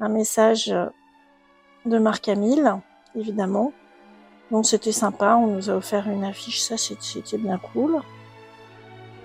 un 0.00 0.08
message 0.08 0.70
euh, 0.70 0.86
de 1.86 1.98
Mark 1.98 2.28
Hamill, 2.28 2.76
évidemment. 3.14 3.72
Donc 4.50 4.66
c'était 4.66 4.92
sympa, 4.92 5.36
on 5.36 5.46
nous 5.46 5.70
a 5.70 5.74
offert 5.74 6.08
une 6.08 6.24
affiche, 6.24 6.60
ça 6.60 6.76
c'était 6.76 7.38
bien 7.38 7.58
cool. 7.58 8.00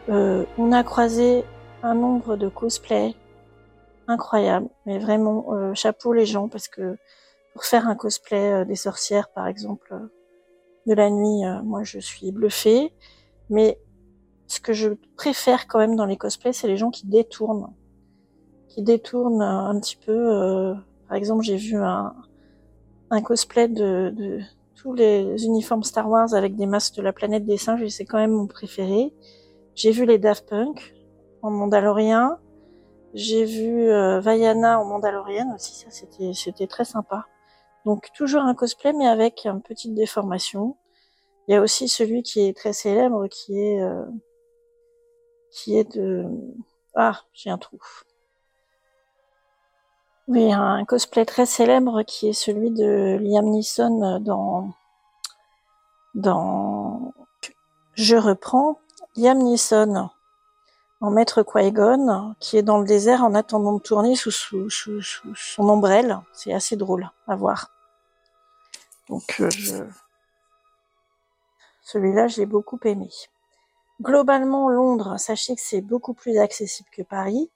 On 0.08 0.72
a 0.72 0.84
croisé 0.84 1.44
un 1.82 1.96
nombre 1.96 2.36
de 2.36 2.48
cosplays 2.48 3.16
incroyable, 4.08 4.68
mais 4.86 5.00
vraiment 5.00 5.74
chapeau 5.74 6.14
les 6.14 6.28
gens 6.28 6.48
parce 6.48 6.68
que 6.68 6.96
pour 7.54 7.66
faire 7.66 7.88
un 7.88 7.96
cosplay 7.96 8.64
des 8.66 8.76
sorcières 8.76 9.30
par 9.30 9.48
exemple 9.48 9.96
de 10.86 10.94
la 10.94 11.10
nuit, 11.10 11.46
euh, 11.46 11.62
moi 11.64 11.84
je 11.84 12.00
suis 12.00 12.32
bluffée. 12.32 12.94
Mais 13.50 13.80
ce 14.48 14.60
que 14.60 14.74
je 14.74 14.90
préfère 15.16 15.68
quand 15.68 15.80
même 15.80 15.96
dans 15.96 16.06
les 16.06 16.18
cosplays, 16.18 16.54
c'est 16.54 16.68
les 16.68 16.78
gens 16.78 16.92
qui 16.92 17.08
détournent, 17.08 17.74
qui 18.68 18.84
détournent 18.84 19.42
euh, 19.42 19.70
un 19.70 19.80
petit 19.80 19.98
peu. 19.98 20.12
euh, 20.12 20.74
par 21.08 21.18
exemple, 21.18 21.44
j'ai 21.44 21.58
vu 21.58 21.78
un, 21.78 22.14
un 23.12 23.22
cosplay 23.22 23.68
de, 23.68 24.40
tous 24.76 24.94
les 24.94 25.46
uniformes 25.46 25.84
Star 25.84 26.10
Wars 26.10 26.34
avec 26.34 26.56
des 26.56 26.66
masques 26.66 26.96
de 26.96 27.02
la 27.02 27.14
planète 27.14 27.46
des 27.46 27.58
singes, 27.58 27.82
et 27.82 27.90
c'est 27.90 28.06
quand 28.06 28.18
même 28.18 28.32
mon 28.32 28.48
préféré. 28.48 29.14
J'ai 29.76 29.92
vu 29.92 30.06
les 30.06 30.18
Daft 30.18 30.48
Punk 30.50 30.96
en 31.42 31.52
Mandalorien. 31.52 32.38
J'ai 33.14 33.46
vu 33.46 33.90
euh, 33.90 34.20
Vaiana 34.20 34.80
en 34.80 34.86
Mandalorienne 34.86 35.52
aussi, 35.56 35.74
ça 35.76 35.90
c'était 35.90 36.68
très 36.68 36.86
sympa. 36.86 37.26
Donc 37.86 38.12
toujours 38.14 38.42
un 38.42 38.56
cosplay 38.56 38.94
mais 38.94 39.08
avec 39.08 39.46
une 39.46 39.62
petite 39.62 39.94
déformation. 39.94 40.76
Il 41.48 41.54
y 41.54 41.56
a 41.56 41.62
aussi 41.62 41.88
celui 41.88 42.24
qui 42.24 42.42
est 42.42 42.58
très 42.58 42.74
célèbre 42.74 43.28
qui 43.28 43.60
est 43.60 43.82
euh, 43.82 44.06
qui 45.52 45.78
est 45.78 45.96
de 45.96 46.26
ah 46.96 47.22
j'ai 47.34 47.50
un 47.50 47.58
trou. 47.58 47.80
Oui, 50.28 50.52
un 50.52 50.84
cosplay 50.86 51.26
très 51.26 51.46
célèbre 51.46 52.02
qui 52.04 52.30
est 52.30 52.34
celui 52.34 52.72
de 52.72 53.18
Liam 53.22 53.46
Neeson 53.46 54.20
dans 54.22 54.74
dans 56.16 57.14
je 57.94 58.16
reprends 58.16 58.80
Liam 59.16 59.38
Neeson 59.38 60.10
en 61.02 61.12
maître 61.12 61.44
Qui-Gon, 61.44 62.36
qui 62.40 62.58
est 62.58 62.64
dans 62.64 62.80
le 62.80 62.86
désert 62.86 63.24
en 63.24 63.36
attendant 63.36 63.74
de 63.74 63.80
tourner 63.80 64.16
sous, 64.16 64.32
son 64.32 65.70
ombrelle. 65.70 66.20
C'est 66.34 66.54
assez 66.54 66.76
drôle 66.76 67.10
à 67.28 67.36
voir. 67.36 67.75
Donc, 69.10 69.24
euh, 69.40 69.50
je... 69.50 69.84
celui-là, 71.82 72.28
je 72.28 72.38
l'ai 72.38 72.46
beaucoup 72.46 72.80
aimé. 72.84 73.10
Globalement, 74.02 74.70
Londres, 74.70 75.18
sachez 75.18 75.56
que 75.56 75.62
c'est 75.62 75.82
beaucoup 75.82 76.14
plus 76.14 76.38
accessible 76.38 76.90
que 76.92 77.02
Paris, 77.02 77.50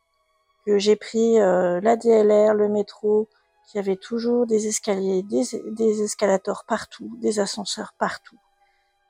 que 0.66 0.78
j'ai 0.78 0.96
pris 0.96 1.40
euh, 1.40 1.80
la 1.82 1.96
DLR, 1.96 2.54
le 2.54 2.70
métro, 2.70 3.28
qui 3.68 3.78
avait 3.80 3.98
toujours 3.98 4.48
des 4.48 4.68
escaliers, 4.68 5.24
des, 5.24 5.44
des 5.72 6.02
escalators 6.04 6.64
partout, 6.66 7.10
des 7.18 7.40
ascenseurs 7.40 7.94
partout. 7.98 8.38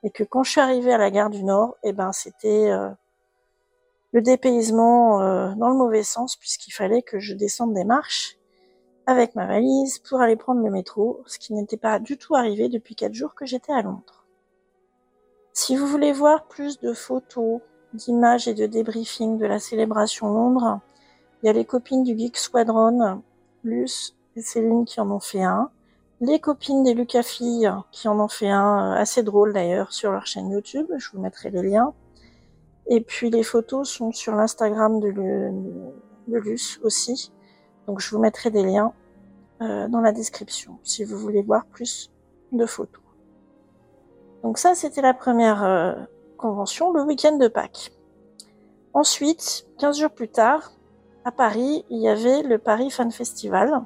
Et 0.02 0.10
que 0.10 0.24
quand 0.24 0.42
je 0.42 0.50
suis 0.52 0.60
arrivée 0.60 0.92
à 0.92 0.98
la 0.98 1.10
gare 1.10 1.30
du 1.30 1.44
Nord, 1.44 1.76
eh 1.82 1.92
ben, 1.92 2.12
c'était... 2.12 2.70
euh, 2.70 2.90
le 4.12 4.22
dépaysement 4.22 5.22
euh, 5.22 5.54
dans 5.54 5.68
le 5.68 5.76
mauvais 5.76 6.02
sens 6.02 6.36
puisqu'il 6.36 6.72
fallait 6.72 7.02
que 7.02 7.18
je 7.18 7.34
descende 7.34 7.74
des 7.74 7.84
marches 7.84 8.36
avec 9.10 9.34
ma 9.34 9.46
valise 9.46 9.98
pour 9.98 10.20
aller 10.20 10.36
prendre 10.36 10.62
le 10.62 10.70
métro, 10.70 11.22
ce 11.26 11.38
qui 11.38 11.52
n'était 11.52 11.76
pas 11.76 11.98
du 11.98 12.16
tout 12.16 12.36
arrivé 12.36 12.68
depuis 12.68 12.94
quatre 12.94 13.14
jours 13.14 13.34
que 13.34 13.44
j'étais 13.44 13.72
à 13.72 13.82
Londres. 13.82 14.24
Si 15.52 15.76
vous 15.76 15.86
voulez 15.86 16.12
voir 16.12 16.44
plus 16.44 16.78
de 16.78 16.92
photos, 16.92 17.60
d'images 17.92 18.46
et 18.46 18.54
de 18.54 18.66
débriefing 18.66 19.36
de 19.36 19.46
la 19.46 19.58
célébration 19.58 20.28
Londres, 20.28 20.78
il 21.42 21.46
y 21.46 21.48
a 21.48 21.52
les 21.52 21.64
copines 21.64 22.04
du 22.04 22.16
Geek 22.16 22.36
Squadron, 22.36 23.20
Luce 23.64 24.16
et 24.36 24.42
Céline 24.42 24.84
qui 24.84 25.00
en 25.00 25.10
ont 25.10 25.20
fait 25.20 25.42
un, 25.42 25.70
les 26.20 26.38
copines 26.38 26.84
des 26.84 26.94
Lucas 26.94 27.22
Filles 27.22 27.72
qui 27.90 28.06
en 28.06 28.20
ont 28.20 28.28
fait 28.28 28.50
un 28.50 28.92
euh, 28.92 28.96
assez 28.96 29.22
drôle 29.22 29.52
d'ailleurs 29.52 29.92
sur 29.92 30.12
leur 30.12 30.26
chaîne 30.26 30.50
YouTube, 30.50 30.86
je 30.98 31.10
vous 31.12 31.20
mettrai 31.20 31.50
les 31.50 31.62
liens. 31.62 31.94
Et 32.86 33.00
puis 33.00 33.30
les 33.30 33.42
photos 33.42 33.88
sont 33.88 34.12
sur 34.12 34.34
l'Instagram 34.34 35.00
de, 35.00 35.10
de 36.28 36.38
Luce 36.38 36.78
aussi. 36.84 37.32
Donc 37.86 38.00
je 38.00 38.10
vous 38.10 38.20
mettrai 38.20 38.50
des 38.50 38.62
liens 38.62 38.92
euh, 39.60 39.88
dans 39.88 40.00
la 40.00 40.12
description 40.12 40.78
si 40.82 41.04
vous 41.04 41.16
voulez 41.18 41.42
voir 41.42 41.66
plus 41.66 42.10
de 42.52 42.66
photos. 42.66 43.02
Donc 44.42 44.58
ça 44.58 44.74
c'était 44.74 45.02
la 45.02 45.14
première 45.14 45.62
euh, 45.64 45.94
convention, 46.36 46.92
le 46.92 47.02
week-end 47.02 47.36
de 47.36 47.48
Pâques. 47.48 47.92
Ensuite, 48.92 49.66
15 49.78 49.98
jours 49.98 50.10
plus 50.10 50.28
tard, 50.28 50.72
à 51.24 51.30
Paris, 51.30 51.84
il 51.90 51.98
y 51.98 52.08
avait 52.08 52.42
le 52.42 52.58
Paris 52.58 52.90
Fan 52.90 53.12
Festival, 53.12 53.82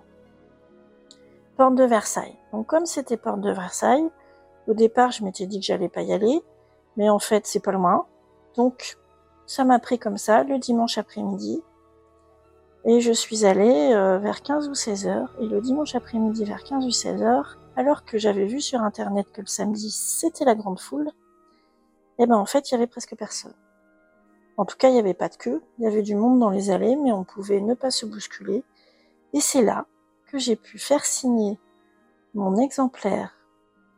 porte 1.56 1.74
de 1.74 1.84
Versailles. 1.84 2.38
Donc 2.52 2.66
comme 2.66 2.86
c'était 2.86 3.16
porte 3.16 3.40
de 3.40 3.50
Versailles, 3.50 4.08
au 4.66 4.74
départ 4.74 5.10
je 5.10 5.24
m'étais 5.24 5.46
dit 5.46 5.60
que 5.60 5.66
j'allais 5.66 5.88
pas 5.88 6.02
y 6.02 6.12
aller, 6.12 6.42
mais 6.96 7.10
en 7.10 7.18
fait 7.18 7.46
c'est 7.46 7.60
pas 7.60 7.72
loin. 7.72 8.06
Donc, 8.56 8.96
ça 9.46 9.64
m'a 9.64 9.78
pris 9.78 9.98
comme 9.98 10.16
ça 10.16 10.44
le 10.44 10.58
dimanche 10.58 10.98
après-midi. 10.98 11.62
Et 12.86 13.00
je 13.00 13.12
suis 13.12 13.46
allée 13.46 13.92
euh, 13.92 14.18
vers 14.18 14.42
15 14.42 14.68
ou 14.68 14.74
16 14.74 15.06
heures. 15.06 15.34
Et 15.40 15.46
le 15.46 15.60
dimanche 15.60 15.94
après-midi 15.94 16.44
vers 16.44 16.62
15 16.62 16.84
ou 16.84 16.90
16 16.90 17.22
heures, 17.22 17.58
alors 17.76 18.04
que 18.04 18.18
j'avais 18.18 18.46
vu 18.46 18.60
sur 18.60 18.82
internet 18.82 19.26
que 19.32 19.40
le 19.40 19.46
samedi 19.46 19.90
c'était 19.90 20.44
la 20.44 20.54
grande 20.54 20.78
foule, 20.78 21.10
eh 22.18 22.26
ben 22.26 22.36
en 22.36 22.46
fait 22.46 22.70
il 22.70 22.74
y 22.74 22.76
avait 22.76 22.86
presque 22.86 23.16
personne. 23.16 23.54
En 24.56 24.64
tout 24.64 24.76
cas, 24.76 24.88
il 24.88 24.92
n'y 24.92 25.00
avait 25.00 25.14
pas 25.14 25.28
de 25.28 25.36
queue, 25.36 25.62
il 25.78 25.84
y 25.84 25.86
avait 25.86 26.02
du 26.02 26.14
monde 26.14 26.38
dans 26.38 26.50
les 26.50 26.70
allées, 26.70 26.94
mais 26.94 27.10
on 27.10 27.24
pouvait 27.24 27.60
ne 27.60 27.74
pas 27.74 27.90
se 27.90 28.06
bousculer. 28.06 28.62
Et 29.32 29.40
c'est 29.40 29.62
là 29.62 29.86
que 30.30 30.38
j'ai 30.38 30.54
pu 30.54 30.78
faire 30.78 31.04
signer 31.04 31.58
mon 32.34 32.56
exemplaire 32.58 33.34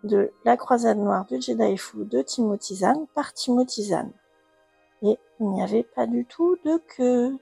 de 0.05 0.33
La 0.45 0.57
Croisade 0.57 0.99
Noire 0.99 1.26
de 1.26 1.40
Jedi 1.40 1.76
Fu 1.76 2.05
de 2.05 2.23
Timothy 2.23 2.83
par 3.14 3.33
Timothy 3.35 3.93
et 5.02 5.19
il 5.40 5.49
n'y 5.50 5.62
avait 5.62 5.83
pas 5.83 6.07
du 6.07 6.25
tout 6.25 6.57
de 6.64 6.78
queue. 6.97 7.37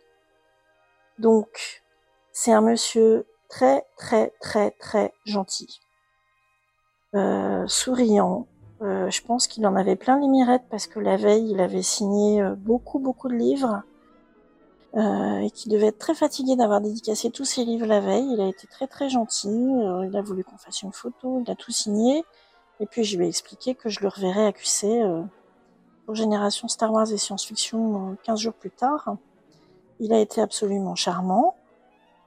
Donc, 1.19 1.83
c'est 2.33 2.53
un 2.53 2.61
monsieur 2.61 3.27
très 3.49 3.85
très 3.97 4.33
très 4.41 4.73
très 4.73 5.13
gentil, 5.25 5.81
euh, 7.15 7.67
souriant, 7.67 8.47
Euh, 8.83 9.09
je 9.09 9.23
pense 9.23 9.47
qu'il 9.47 9.67
en 9.67 9.77
avait 9.77 9.97
plein 9.97 10.19
les 10.21 10.29
mirettes 10.29 10.65
parce 10.69 10.87
que 10.87 11.01
la 11.01 11.17
veille, 11.17 11.51
il 11.51 11.61
avait 11.61 11.83
signé 11.83 12.43
euh, 12.43 12.55
beaucoup, 12.57 12.99
beaucoup 12.99 13.29
de 13.29 13.35
livres 13.35 13.83
et 14.97 15.51
qu'il 15.51 15.73
devait 15.73 15.89
être 15.89 15.99
très 15.99 16.15
fatigué 16.15 16.55
d'avoir 16.57 16.81
dédicacé 16.81 17.31
tous 17.31 17.45
ses 17.45 17.65
livres 17.65 17.87
la 17.87 18.01
veille. 18.01 18.29
Il 18.33 18.41
a 18.41 18.47
été 18.47 18.67
très, 18.69 18.87
très 18.87 19.09
gentil. 19.09 19.49
Il 19.49 20.17
a 20.17 20.23
voulu 20.23 20.45
qu'on 20.45 20.57
fasse 20.57 20.83
une 20.83 20.93
photo. 20.93 21.43
Il 21.45 21.51
a 21.51 21.57
tout 21.57 21.73
signé. 21.73 22.25
Et 22.81 22.87
puis, 22.87 23.03
je 23.05 23.19
lui 23.19 23.27
ai 23.27 23.29
expliqué 23.29 23.75
que 23.75 23.89
je 23.89 24.01
le 24.03 24.09
reverrais 24.09 24.47
à 24.47 24.53
QC 24.53 25.03
pour 26.05 26.15
Génération 26.15 26.69
Star 26.69 26.93
Wars 26.93 27.11
et 27.11 27.17
Science-Fiction 27.17 28.13
euh, 28.13 28.15
15 28.25 28.41
jours 28.41 28.55
plus 28.55 28.71
tard. 28.71 29.17
Il 30.01 30.13
a 30.13 30.19
été 30.19 30.41
absolument 30.41 30.95
charmant. 30.95 31.57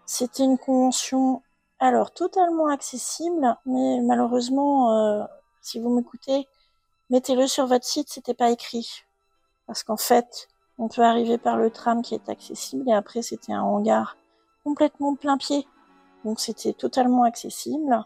C'était 0.06 0.44
une 0.44 0.58
convention, 0.58 1.42
alors, 1.80 2.12
totalement 2.12 2.68
accessible, 2.68 3.58
mais 3.66 4.00
malheureusement, 4.02 4.94
euh, 4.94 5.24
si 5.62 5.80
vous 5.80 5.90
m'écoutez, 5.90 6.48
mettez-le 7.10 7.48
sur 7.48 7.68
votre 7.68 7.86
site, 7.86 8.10
c'était 8.10 8.34
pas 8.34 8.52
écrit. 8.52 9.04
Parce 9.66 9.84
qu'en 9.84 9.98
fait, 9.98 10.48
on 10.80 10.88
peut 10.88 11.02
arriver 11.02 11.38
par 11.38 11.58
le 11.58 11.70
tram 11.72 12.02
qui 12.02 12.16
est 12.16 12.30
accessible 12.30 12.88
et 12.88 12.94
après 12.94 13.22
c'était 13.22 13.54
un 13.54 13.64
hangar 13.64 14.16
complètement 14.64 15.16
plein 15.16 15.38
pied. 15.38 15.68
Donc 16.24 16.40
c'était 16.40 16.74
totalement 16.74 17.24
accessible. 17.24 18.06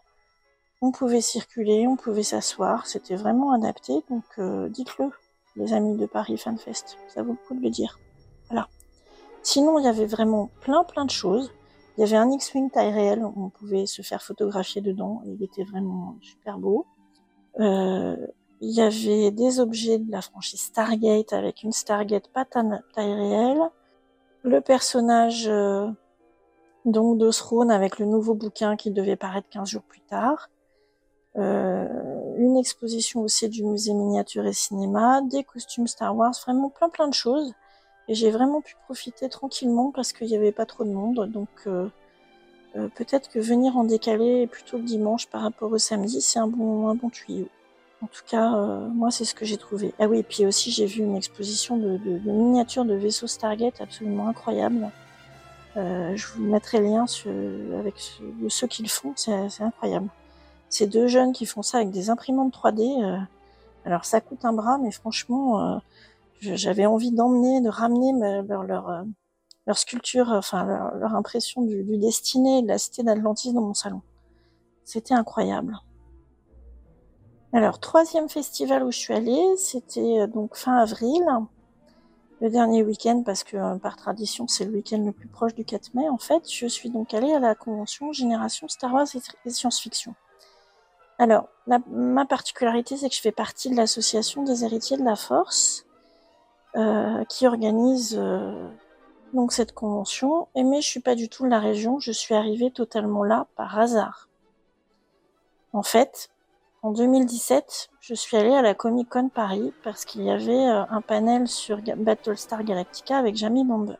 On 0.81 0.91
pouvait 0.91 1.21
circuler, 1.21 1.85
on 1.87 1.95
pouvait 1.95 2.23
s'asseoir, 2.23 2.87
c'était 2.87 3.15
vraiment 3.15 3.51
adapté. 3.51 3.93
Donc 4.09 4.23
euh, 4.39 4.69
dites-le, 4.69 5.11
les 5.55 5.73
amis 5.73 5.97
de 5.97 6.05
Paris 6.05 6.37
FanFest, 6.37 6.97
ça 7.09 7.23
vaut 7.23 7.33
le 7.33 7.47
coup 7.47 7.53
de 7.53 7.61
le 7.61 7.69
dire. 7.69 7.99
Sinon, 9.43 9.79
il 9.79 9.85
y 9.85 9.87
avait 9.87 10.05
vraiment 10.05 10.49
plein 10.61 10.83
plein 10.83 11.05
de 11.05 11.09
choses. 11.09 11.51
Il 11.97 12.01
y 12.01 12.03
avait 12.03 12.17
un 12.17 12.31
X-Wing 12.31 12.71
taille 12.71 12.93
réelle, 12.93 13.23
on 13.23 13.49
pouvait 13.49 13.85
se 13.85 14.01
faire 14.01 14.21
photographier 14.23 14.81
dedans, 14.81 15.21
il 15.25 15.43
était 15.43 15.63
vraiment 15.63 16.15
super 16.21 16.57
beau. 16.57 16.85
Euh, 17.59 18.15
il 18.61 18.71
y 18.71 18.81
avait 18.81 19.31
des 19.31 19.59
objets 19.59 19.97
de 19.97 20.09
la 20.11 20.21
franchise 20.21 20.61
Stargate 20.61 21.33
avec 21.33 21.63
une 21.63 21.71
Stargate 21.71 22.29
pas 22.29 22.45
taille 22.45 22.79
réelle. 22.95 23.61
Le 24.43 24.61
personnage 24.61 25.47
euh, 25.47 25.87
donc 26.85 27.17
de 27.17 27.71
avec 27.71 27.99
le 27.99 28.05
nouveau 28.05 28.35
bouquin 28.35 28.75
qui 28.75 28.91
devait 28.91 29.15
paraître 29.15 29.49
15 29.49 29.67
jours 29.67 29.83
plus 29.83 30.01
tard. 30.01 30.49
Euh, 31.37 31.87
une 32.37 32.57
exposition 32.57 33.21
aussi 33.21 33.47
du 33.49 33.63
musée 33.63 33.93
miniature 33.93 34.45
et 34.45 34.53
cinéma, 34.53 35.21
des 35.21 35.43
costumes 35.43 35.87
Star 35.87 36.15
Wars, 36.15 36.33
vraiment 36.45 36.69
plein 36.69 36.89
plein 36.89 37.07
de 37.07 37.13
choses. 37.13 37.53
Et 38.07 38.15
j'ai 38.15 38.31
vraiment 38.31 38.61
pu 38.61 38.75
profiter 38.85 39.29
tranquillement 39.29 39.91
parce 39.91 40.13
qu'il 40.13 40.27
n'y 40.27 40.35
avait 40.35 40.51
pas 40.51 40.65
trop 40.65 40.83
de 40.83 40.91
monde. 40.91 41.29
Donc 41.31 41.49
euh, 41.67 41.87
euh, 42.75 42.87
peut-être 42.95 43.29
que 43.29 43.39
venir 43.39 43.77
en 43.77 43.83
décalé 43.83 44.47
plutôt 44.47 44.77
le 44.77 44.83
dimanche 44.83 45.27
par 45.27 45.41
rapport 45.41 45.71
au 45.71 45.77
samedi, 45.77 46.21
c'est 46.21 46.39
un 46.39 46.47
bon, 46.47 46.87
un 46.87 46.95
bon 46.95 47.09
tuyau. 47.09 47.47
En 48.03 48.07
tout 48.07 48.23
cas, 48.27 48.55
euh, 48.55 48.87
moi, 48.87 49.11
c'est 49.11 49.25
ce 49.25 49.35
que 49.35 49.45
j'ai 49.45 49.57
trouvé. 49.57 49.93
Ah 49.99 50.07
oui, 50.07 50.19
et 50.19 50.23
puis 50.23 50.45
aussi, 50.45 50.71
j'ai 50.71 50.87
vu 50.87 51.03
une 51.03 51.15
exposition 51.15 51.77
de, 51.77 51.97
de, 51.97 52.17
de 52.17 52.31
miniatures 52.31 52.85
de 52.85 52.95
vaisseaux 52.95 53.27
Stargate 53.27 53.79
absolument 53.79 54.27
incroyable. 54.27 54.89
Euh, 55.77 56.15
je 56.15 56.27
vous 56.27 56.43
mettrai 56.43 56.79
le 56.79 56.85
lien 56.85 57.07
sur, 57.07 57.31
avec 57.79 57.93
ceux, 57.97 58.49
ceux 58.49 58.67
qui 58.67 58.83
le 58.83 58.89
font, 58.89 59.13
c'est 59.15 59.61
incroyable. 59.61 60.09
Ces 60.69 60.87
deux 60.87 61.07
jeunes 61.07 61.33
qui 61.33 61.45
font 61.45 61.61
ça 61.61 61.77
avec 61.77 61.91
des 61.91 62.09
imprimantes 62.09 62.53
3D, 62.53 63.03
euh, 63.03 63.17
alors 63.85 64.05
ça 64.05 64.19
coûte 64.19 64.43
un 64.45 64.53
bras, 64.53 64.77
mais 64.77 64.91
franchement, 64.91 65.75
euh, 65.75 65.77
j'avais 66.41 66.85
envie 66.85 67.11
d'emmener, 67.11 67.61
de 67.61 67.69
ramener 67.69 68.11
leur, 68.43 68.63
leur, 68.63 68.89
euh, 68.89 69.73
sculpture, 69.73 70.29
enfin 70.29 70.65
leur, 70.65 71.15
impression 71.15 71.61
du, 71.61 71.83
du 71.83 71.97
Destiné 71.97 72.61
de 72.61 72.67
la 72.67 72.77
cité 72.77 73.03
d'Atlantis 73.03 73.53
dans 73.53 73.61
mon 73.61 73.73
salon. 73.73 74.01
C'était 74.83 75.13
incroyable. 75.13 75.77
Alors, 77.53 77.79
troisième 77.79 78.29
festival 78.29 78.83
où 78.83 78.91
je 78.91 78.97
suis 78.97 79.13
allée, 79.13 79.57
c'était 79.57 80.21
euh, 80.21 80.27
donc 80.27 80.55
fin 80.55 80.77
avril, 80.77 81.21
le 82.39 82.49
dernier 82.49 82.81
week-end, 82.83 83.23
parce 83.23 83.43
que 83.43 83.57
euh, 83.57 83.75
par 83.75 83.97
tradition, 83.97 84.47
c'est 84.47 84.65
le 84.65 84.71
week-end 84.71 85.03
le 85.05 85.11
plus 85.11 85.27
proche 85.27 85.53
du 85.53 85.65
4 85.65 85.93
mai. 85.93 86.07
En 86.07 86.17
fait, 86.17 86.49
je 86.49 86.65
suis 86.65 86.89
donc 86.89 87.13
allée 87.13 87.33
à 87.33 87.39
la 87.39 87.53
convention 87.53 88.13
Génération 88.13 88.67
Star 88.69 88.93
Wars 88.93 89.07
et, 89.45 89.49
Science-Fiction. 89.49 90.15
Alors, 91.19 91.49
ma 91.67 92.25
particularité, 92.25 92.97
c'est 92.97 93.09
que 93.09 93.15
je 93.15 93.21
fais 93.21 93.31
partie 93.31 93.69
de 93.69 93.75
l'association 93.75 94.43
des 94.43 94.63
héritiers 94.63 94.97
de 94.97 95.03
la 95.03 95.15
Force, 95.15 95.85
euh, 96.77 97.25
qui 97.25 97.45
organise 97.47 98.17
euh, 98.17 98.69
donc 99.33 99.51
cette 99.51 99.73
convention. 99.73 100.47
Et 100.55 100.63
mais 100.63 100.81
je 100.81 100.87
suis 100.87 101.01
pas 101.01 101.15
du 101.15 101.27
tout 101.27 101.43
de 101.43 101.49
la 101.49 101.59
région, 101.59 101.99
je 101.99 102.13
suis 102.13 102.33
arrivée 102.33 102.71
totalement 102.71 103.23
là 103.25 103.47
par 103.57 103.77
hasard. 103.77 104.29
En 105.73 105.83
fait, 105.83 106.29
en 106.81 106.91
2017, 106.91 107.89
je 107.99 108.13
suis 108.13 108.37
allée 108.37 108.55
à 108.55 108.61
la 108.61 108.73
Comic 108.73 109.09
Con 109.09 109.27
Paris 109.27 109.73
parce 109.83 110.05
qu'il 110.05 110.23
y 110.23 110.31
avait 110.31 110.65
euh, 110.65 110.83
un 110.89 111.01
panel 111.01 111.49
sur 111.49 111.79
Battlestar 111.97 112.63
Galactica 112.63 113.17
avec 113.17 113.35
Jamie 113.35 113.65
Bamber. 113.65 113.97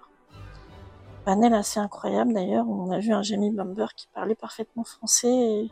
Panel 1.25 1.53
assez 1.53 1.79
incroyable 1.79 2.33
d'ailleurs, 2.33 2.69
on 2.69 2.89
a 2.89 2.99
vu 2.99 3.11
un 3.11 3.21
Jamie 3.21 3.51
Bamber 3.51 3.87
qui 3.97 4.07
parlait 4.13 4.35
parfaitement 4.35 4.85
français 4.85 5.27
et, 5.27 5.63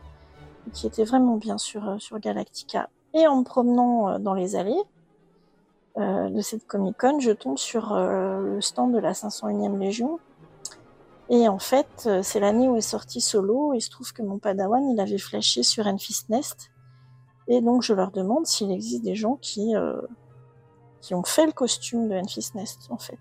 et 0.68 0.72
qui 0.74 0.86
était 0.86 1.06
vraiment 1.06 1.38
bien 1.38 1.58
sur, 1.58 1.88
euh, 1.88 1.98
sur 1.98 2.20
Galactica. 2.20 2.90
Et 3.14 3.26
en 3.26 3.38
me 3.38 3.44
promenant 3.44 4.20
dans 4.20 4.34
les 4.34 4.58
allées 4.58 4.84
euh, 5.97 6.30
de 6.30 6.41
cette 6.41 6.67
Comic 6.67 6.97
Con, 6.97 7.19
je 7.19 7.32
tombe 7.32 7.58
sur 7.58 7.93
euh, 7.93 8.56
le 8.56 8.62
stand 8.62 8.93
de 8.93 8.99
la 8.99 9.13
501e 9.13 9.78
Légion. 9.78 10.19
Et 11.30 11.47
en 11.47 11.60
fait, 11.60 12.06
euh, 12.08 12.21
c'est 12.23 12.39
l'année 12.39 12.67
où 12.67 12.75
est 12.75 12.82
sorti 12.82 13.21
Solo. 13.21 13.73
Il 13.73 13.82
se 13.82 13.89
trouve 13.89 14.12
que 14.13 14.23
mon 14.23 14.39
padawan, 14.39 14.89
il 14.89 14.99
avait 14.99 15.19
flashé 15.19 15.62
sur 15.62 15.86
Enfys 15.86 16.23
Nest. 16.30 16.71
Et 17.47 17.62
donc, 17.62 17.84
je 17.84 17.93
leur 17.93 18.12
demande 18.12 18.47
s'il 18.47 18.71
existe 18.71 19.04
des 19.04 19.15
gens 19.15 19.36
qui, 19.36 19.75
euh, 19.75 20.02
qui 21.02 21.13
ont 21.13 21.23
fait 21.23 21.45
le 21.45 21.52
costume 21.52 22.10
de 22.10 22.15
Enfys 22.15 22.52
Nest, 22.56 22.88
en 22.89 22.97
fait. 22.97 23.19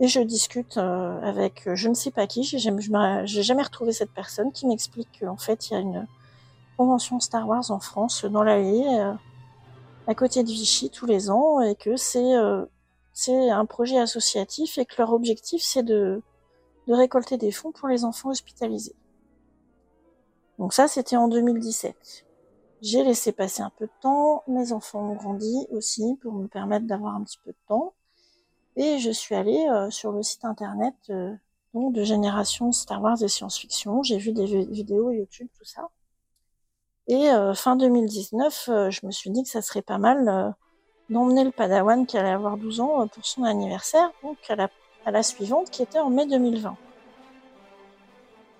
Et 0.00 0.08
je 0.08 0.20
discute 0.20 0.76
euh, 0.76 1.20
avec 1.22 1.68
je 1.74 1.88
ne 1.88 1.94
sais 1.94 2.10
pas 2.10 2.26
qui, 2.26 2.42
j'ai 2.42 2.58
jamais, 2.58 2.82
jamais 3.26 3.62
retrouvé 3.62 3.92
cette 3.92 4.10
personne 4.10 4.52
qui 4.52 4.66
m'explique 4.66 5.20
qu'en 5.20 5.36
fait, 5.36 5.70
il 5.70 5.74
y 5.74 5.76
a 5.76 5.80
une 5.80 6.06
convention 6.76 7.20
Star 7.20 7.46
Wars 7.46 7.70
en 7.70 7.78
France, 7.78 8.24
dans 8.24 8.42
l'allée, 8.42 8.84
euh, 8.88 9.12
à 10.06 10.14
côté 10.14 10.42
de 10.42 10.48
Vichy, 10.48 10.90
tous 10.90 11.06
les 11.06 11.30
ans, 11.30 11.60
et 11.60 11.74
que 11.76 11.96
c'est 11.96 12.34
euh, 12.36 12.64
c'est 13.12 13.50
un 13.50 13.66
projet 13.66 13.98
associatif 13.98 14.78
et 14.78 14.86
que 14.86 14.94
leur 14.98 15.12
objectif, 15.12 15.62
c'est 15.62 15.82
de, 15.82 16.22
de 16.88 16.94
récolter 16.94 17.36
des 17.36 17.52
fonds 17.52 17.72
pour 17.72 17.88
les 17.88 18.04
enfants 18.04 18.30
hospitalisés. 18.30 18.96
Donc 20.58 20.72
ça, 20.72 20.88
c'était 20.88 21.16
en 21.16 21.28
2017. 21.28 22.26
J'ai 22.80 23.04
laissé 23.04 23.32
passer 23.32 23.62
un 23.62 23.70
peu 23.78 23.86
de 23.86 23.92
temps, 24.00 24.42
mes 24.48 24.72
enfants 24.72 25.10
ont 25.10 25.14
grandi 25.14 25.66
aussi 25.70 26.16
pour 26.22 26.32
me 26.32 26.48
permettre 26.48 26.86
d'avoir 26.86 27.14
un 27.14 27.22
petit 27.22 27.38
peu 27.44 27.52
de 27.52 27.56
temps. 27.68 27.92
Et 28.76 28.98
je 28.98 29.10
suis 29.10 29.34
allée 29.34 29.66
euh, 29.70 29.90
sur 29.90 30.10
le 30.12 30.22
site 30.22 30.44
internet 30.44 30.94
euh, 31.10 31.34
de 31.74 32.02
Génération 32.02 32.72
Star 32.72 33.02
Wars 33.02 33.22
et 33.22 33.28
Science-Fiction. 33.28 34.02
J'ai 34.02 34.16
vu 34.18 34.32
des 34.32 34.46
vi- 34.46 34.66
vidéos 34.70 35.10
YouTube, 35.10 35.48
tout 35.56 35.64
ça. 35.64 35.88
Et 37.08 37.30
euh, 37.30 37.52
fin 37.54 37.76
2019, 37.76 38.68
euh, 38.68 38.90
je 38.90 39.04
me 39.04 39.10
suis 39.10 39.30
dit 39.30 39.42
que 39.42 39.48
ça 39.48 39.60
serait 39.60 39.82
pas 39.82 39.98
mal 39.98 40.28
euh, 40.28 40.50
d'emmener 41.10 41.44
le 41.44 41.50
Padawan 41.50 42.06
qui 42.06 42.16
allait 42.16 42.30
avoir 42.30 42.56
12 42.56 42.80
ans 42.80 43.08
pour 43.08 43.26
son 43.26 43.42
anniversaire, 43.44 44.10
donc 44.22 44.38
à 44.48 45.10
la, 45.10 45.22
suivante 45.22 45.70
qui 45.70 45.82
était 45.82 45.98
en 45.98 46.10
mai 46.10 46.26
2020. 46.26 46.76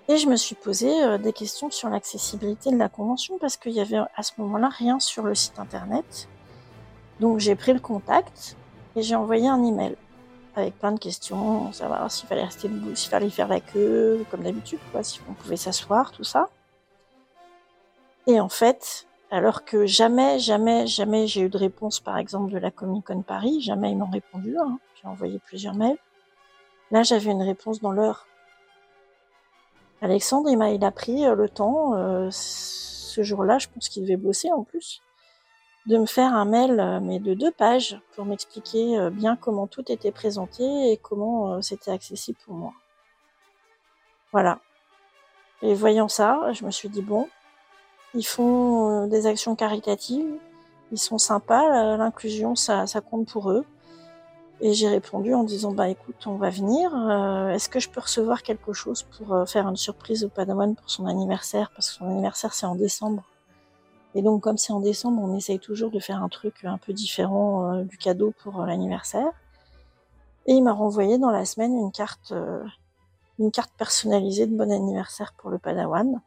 Et 0.09 0.17
je 0.17 0.29
me 0.29 0.35
suis 0.35 0.57
posé 0.57 0.91
des 1.19 1.33
questions 1.33 1.71
sur 1.71 1.89
l'accessibilité 1.89 2.73
de 2.73 2.77
la 2.77 2.89
convention 2.89 3.39
parce 3.39 3.57
qu'il 3.57 3.73
y 3.73 3.81
avait 3.81 4.01
à 4.17 4.23
ce 4.25 4.33
moment-là 4.39 4.69
rien 4.69 4.99
sur 4.99 5.23
le 5.23 5.35
site 5.37 5.61
internet. 5.61 6.29
Donc 7.21 7.39
j'ai 7.39 7.55
pris 7.55 7.73
le 7.73 7.79
contact 7.79 8.57
et 8.97 9.03
j'ai 9.03 9.15
envoyé 9.15 9.49
un 9.49 9.63
email 9.63 9.97
avec 10.57 10.77
plein 10.79 10.91
de 10.91 10.99
questions, 10.99 11.73
savoir 11.73 12.11
s'il 12.11 12.29
fallait 12.29 12.45
rester 12.45 12.69
debout, 12.69 12.97
s'il 12.97 13.11
fallait 13.11 13.31
faire 13.31 13.49
la 13.49 13.61
queue, 13.61 14.27
comme 14.31 14.43
d'habitude, 14.43 14.81
quoi, 14.91 15.05
si 15.05 15.21
on 15.31 15.33
pouvait 15.35 15.57
s'asseoir, 15.57 16.11
tout 16.11 16.25
ça. 16.25 16.49
Et 18.27 18.41
en 18.41 18.49
fait, 18.49 19.07
alors 19.31 19.65
que 19.65 19.87
jamais, 19.87 20.39
jamais, 20.39 20.87
jamais 20.87 21.27
j'ai 21.27 21.41
eu 21.41 21.49
de 21.49 21.59
réponse, 21.59 22.01
par 22.01 22.19
exemple, 22.19 22.53
de 22.53 22.59
la 22.59 22.71
Comic 22.71 23.07
Con 23.07 23.23
Paris, 23.23 23.61
jamais 23.61 23.91
ils 23.91 23.97
m'ont 23.97 24.11
répondu, 24.11 24.57
hein, 24.59 24.79
j'ai 25.01 25.09
envoyé 25.09 25.39
plusieurs 25.39 25.75
mails. 25.75 25.99
Là, 26.91 27.03
j'avais 27.03 27.31
une 27.31 27.43
réponse 27.43 27.81
dans 27.81 27.93
l'heure. 27.93 28.27
Alexandre, 30.03 30.51
il 30.51 30.59
m'a, 30.59 30.71
il 30.71 30.85
a 30.85 30.91
pris 30.91 31.25
euh, 31.25 31.35
le 31.35 31.49
temps, 31.49 31.95
euh, 31.95 32.29
ce 32.31 33.23
jour-là, 33.23 33.59
je 33.59 33.69
pense 33.69 33.89
qu'il 33.89 34.03
devait 34.03 34.17
bosser 34.17 34.53
en 34.53 34.65
plus, 34.65 35.01
de 35.87 35.97
me 35.97 36.07
faire 36.07 36.35
un 36.35 36.45
mail, 36.45 36.79
euh, 36.79 37.01
mais 37.01 37.19
de 37.19 37.35
deux 37.35 37.53
pages, 37.53 37.99
pour 38.15 38.25
m'expliquer 38.25 38.99
euh, 38.99 39.11
bien 39.11 39.37
comment 39.37 39.67
tout 39.67 39.91
était 39.91 40.13
présenté 40.13 40.93
et 40.93 40.99
comment 40.99 41.63
c'était 41.63 41.91
accessible 41.91 42.39
pour 42.45 42.55
moi. 42.55 42.73
Voilà. 44.31 44.61
Et 45.63 45.75
voyant 45.75 46.09
ça, 46.09 46.53
je 46.53 46.65
me 46.65 46.71
suis 46.71 46.89
dit, 46.89 47.03
bon, 47.03 47.29
ils 48.15 48.27
font 48.27 49.05
euh, 49.05 49.07
des 49.07 49.27
actions 49.27 49.55
caritatives, 49.57 50.29
ils 50.93 50.99
sont 50.99 51.19
sympas, 51.19 51.69
la- 51.69 51.97
l'inclusion, 51.97 52.55
ça, 52.55 52.87
ça 52.87 53.01
compte 53.01 53.29
pour 53.29 53.51
eux. 53.51 53.65
Et 54.61 54.75
j'ai 54.75 54.89
répondu 54.89 55.35
en 55.35 55.43
disant, 55.43 55.73
bah 55.73 55.89
écoute, 55.89 56.27
on 56.27 56.37
va 56.37 56.51
venir, 56.51 56.95
euh, 56.95 57.49
est-ce 57.49 57.69
que 57.69 57.81
je 57.81 57.91
peux 57.91 58.01
recevoir 58.01 58.43
quelque 58.43 58.73
chose 58.73 59.03
pour 59.03 59.35
euh, 59.35 59.45
faire 59.45 59.67
une 59.67 59.77
surprise 59.77 60.25
au 60.25 60.29
Padawan 60.29 60.77
pour 60.77 60.89
son 60.89 61.07
anniversaire, 61.07 61.73
parce 61.75 61.91
que 61.91 61.97
son 61.97 62.07
anniversaire 62.07 62.55
c'est 62.55 62.67
en 62.67 62.77
décembre. 62.77 63.25
Et 64.15 64.23
donc, 64.23 64.43
comme 64.43 64.59
c'est 64.59 64.73
en 64.73 64.81
décembre, 64.81 65.21
on 65.23 65.35
essaye 65.37 65.59
toujours 65.59 65.91
de 65.91 65.99
faire 65.99 66.23
un 66.23 66.29
truc 66.29 66.65
un 66.65 66.79
peu 66.79 66.93
différent 66.93 67.73
euh, 67.73 67.83
du 67.83 67.97
cadeau 67.97 68.33
pour 68.43 68.61
euh, 68.61 68.67
l'anniversaire. 68.67 69.31
Et 70.47 70.53
il 70.53 70.63
m'a 70.63 70.73
renvoyé 70.73 71.19
dans 71.19 71.31
la 71.31 71.45
semaine 71.45 71.75
une 71.77 71.91
carte, 71.91 72.33
euh, 72.33 72.63
une 73.39 73.51
carte 73.51 73.73
personnalisée 73.79 74.47
de 74.47 74.55
bon 74.55 74.71
anniversaire 74.71 75.33
pour 75.39 75.51
le 75.51 75.59
Padawan. 75.59 76.21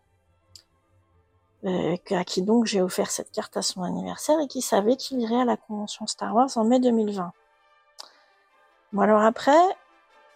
Euh, 1.66 1.96
à 2.12 2.24
qui 2.24 2.44
donc 2.44 2.68
j'ai 2.68 2.82
offert 2.82 3.10
cette 3.10 3.32
carte 3.32 3.58
à 3.58 3.64
son 3.64 3.82
anniversaire 3.82 4.40
et 4.40 4.48
qui 4.48 4.62
savait 4.62 4.98
qu'il 4.98 5.20
irait 5.20 5.42
à 5.42 5.46
la 5.46 5.58
convention 5.58 6.06
Star 6.06 6.36
Wars 6.36 6.50
en 6.58 6.64
mai 6.64 6.80
2020. 6.80 7.32
Bon 8.94 9.02
alors 9.02 9.22
après, 9.24 9.58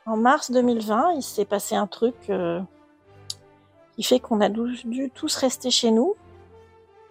en 0.07 0.17
mars 0.17 0.49
2020, 0.49 1.13
il 1.13 1.21
s'est 1.21 1.45
passé 1.45 1.75
un 1.75 1.85
truc 1.85 2.15
euh, 2.31 2.59
qui 3.95 4.01
fait 4.01 4.19
qu'on 4.19 4.41
a 4.41 4.49
dû, 4.49 5.11
tous 5.13 5.35
rester 5.35 5.69
chez 5.69 5.91
nous 5.91 6.15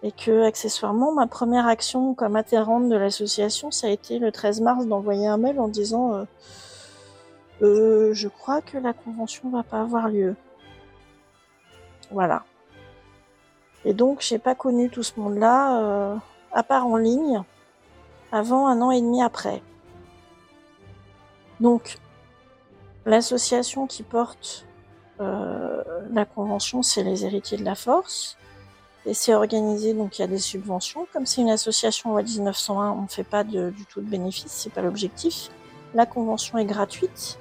et 0.03 0.11
que 0.11 0.43
accessoirement 0.43 1.13
ma 1.13 1.27
première 1.27 1.67
action 1.67 2.13
comme 2.13 2.35
adhérente 2.35 2.89
de 2.89 2.95
l'association 2.95 3.69
ça 3.69 3.87
a 3.87 3.89
été 3.89 4.17
le 4.17 4.31
13 4.31 4.61
mars 4.61 4.85
d'envoyer 4.85 5.27
un 5.27 5.37
mail 5.37 5.59
en 5.59 5.67
disant 5.67 6.25
euh, 7.61 8.13
je 8.13 8.27
crois 8.29 8.61
que 8.61 8.77
la 8.77 8.93
convention 8.93 9.49
va 9.49 9.61
pas 9.63 9.81
avoir 9.81 10.07
lieu 10.07 10.37
voilà 12.11 12.43
et 13.85 13.93
donc 13.93 14.21
j'ai 14.21 14.39
pas 14.39 14.55
connu 14.55 14.89
tout 14.89 15.03
ce 15.03 15.19
monde 15.19 15.37
là 15.37 15.81
euh, 15.81 16.15
à 16.51 16.63
part 16.63 16.87
en 16.87 16.97
ligne 16.97 17.41
avant 18.31 18.67
un 18.67 18.81
an 18.81 18.91
et 18.91 19.01
demi 19.01 19.21
après 19.21 19.61
donc 21.59 21.97
l'association 23.05 23.87
qui 23.87 24.03
porte 24.03 24.65
euh, 25.19 25.83
la 26.11 26.25
convention 26.25 26.81
c'est 26.83 27.03
les 27.03 27.25
héritiers 27.25 27.57
de 27.57 27.65
la 27.65 27.75
force 27.75 28.37
et 29.05 29.13
c'est 29.13 29.33
organisé, 29.33 29.93
donc 29.93 30.19
il 30.19 30.21
y 30.21 30.25
a 30.25 30.27
des 30.27 30.39
subventions. 30.39 31.07
Comme 31.13 31.25
c'est 31.25 31.41
une 31.41 31.49
association 31.49 32.11
loi 32.11 32.21
1901, 32.21 32.91
on 32.91 33.03
ne 33.03 33.07
fait 33.07 33.23
pas 33.23 33.43
du 33.43 33.71
tout 33.89 34.01
de 34.01 34.05
bénéfice, 34.05 34.51
c'est 34.51 34.71
pas 34.71 34.81
l'objectif. 34.81 35.49
La 35.93 36.05
convention 36.05 36.57
est 36.57 36.65
gratuite, 36.65 37.39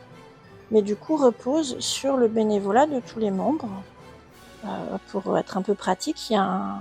mais 0.70 0.82
du 0.82 0.96
coup 0.96 1.16
repose 1.16 1.78
sur 1.80 2.16
le 2.16 2.28
bénévolat 2.28 2.86
de 2.86 3.00
tous 3.00 3.18
les 3.18 3.30
membres. 3.30 3.68
Euh, 4.64 4.98
pour 5.08 5.38
être 5.38 5.56
un 5.56 5.62
peu 5.62 5.74
pratique, 5.74 6.30
il 6.30 6.32
y, 6.34 6.36
a 6.36 6.80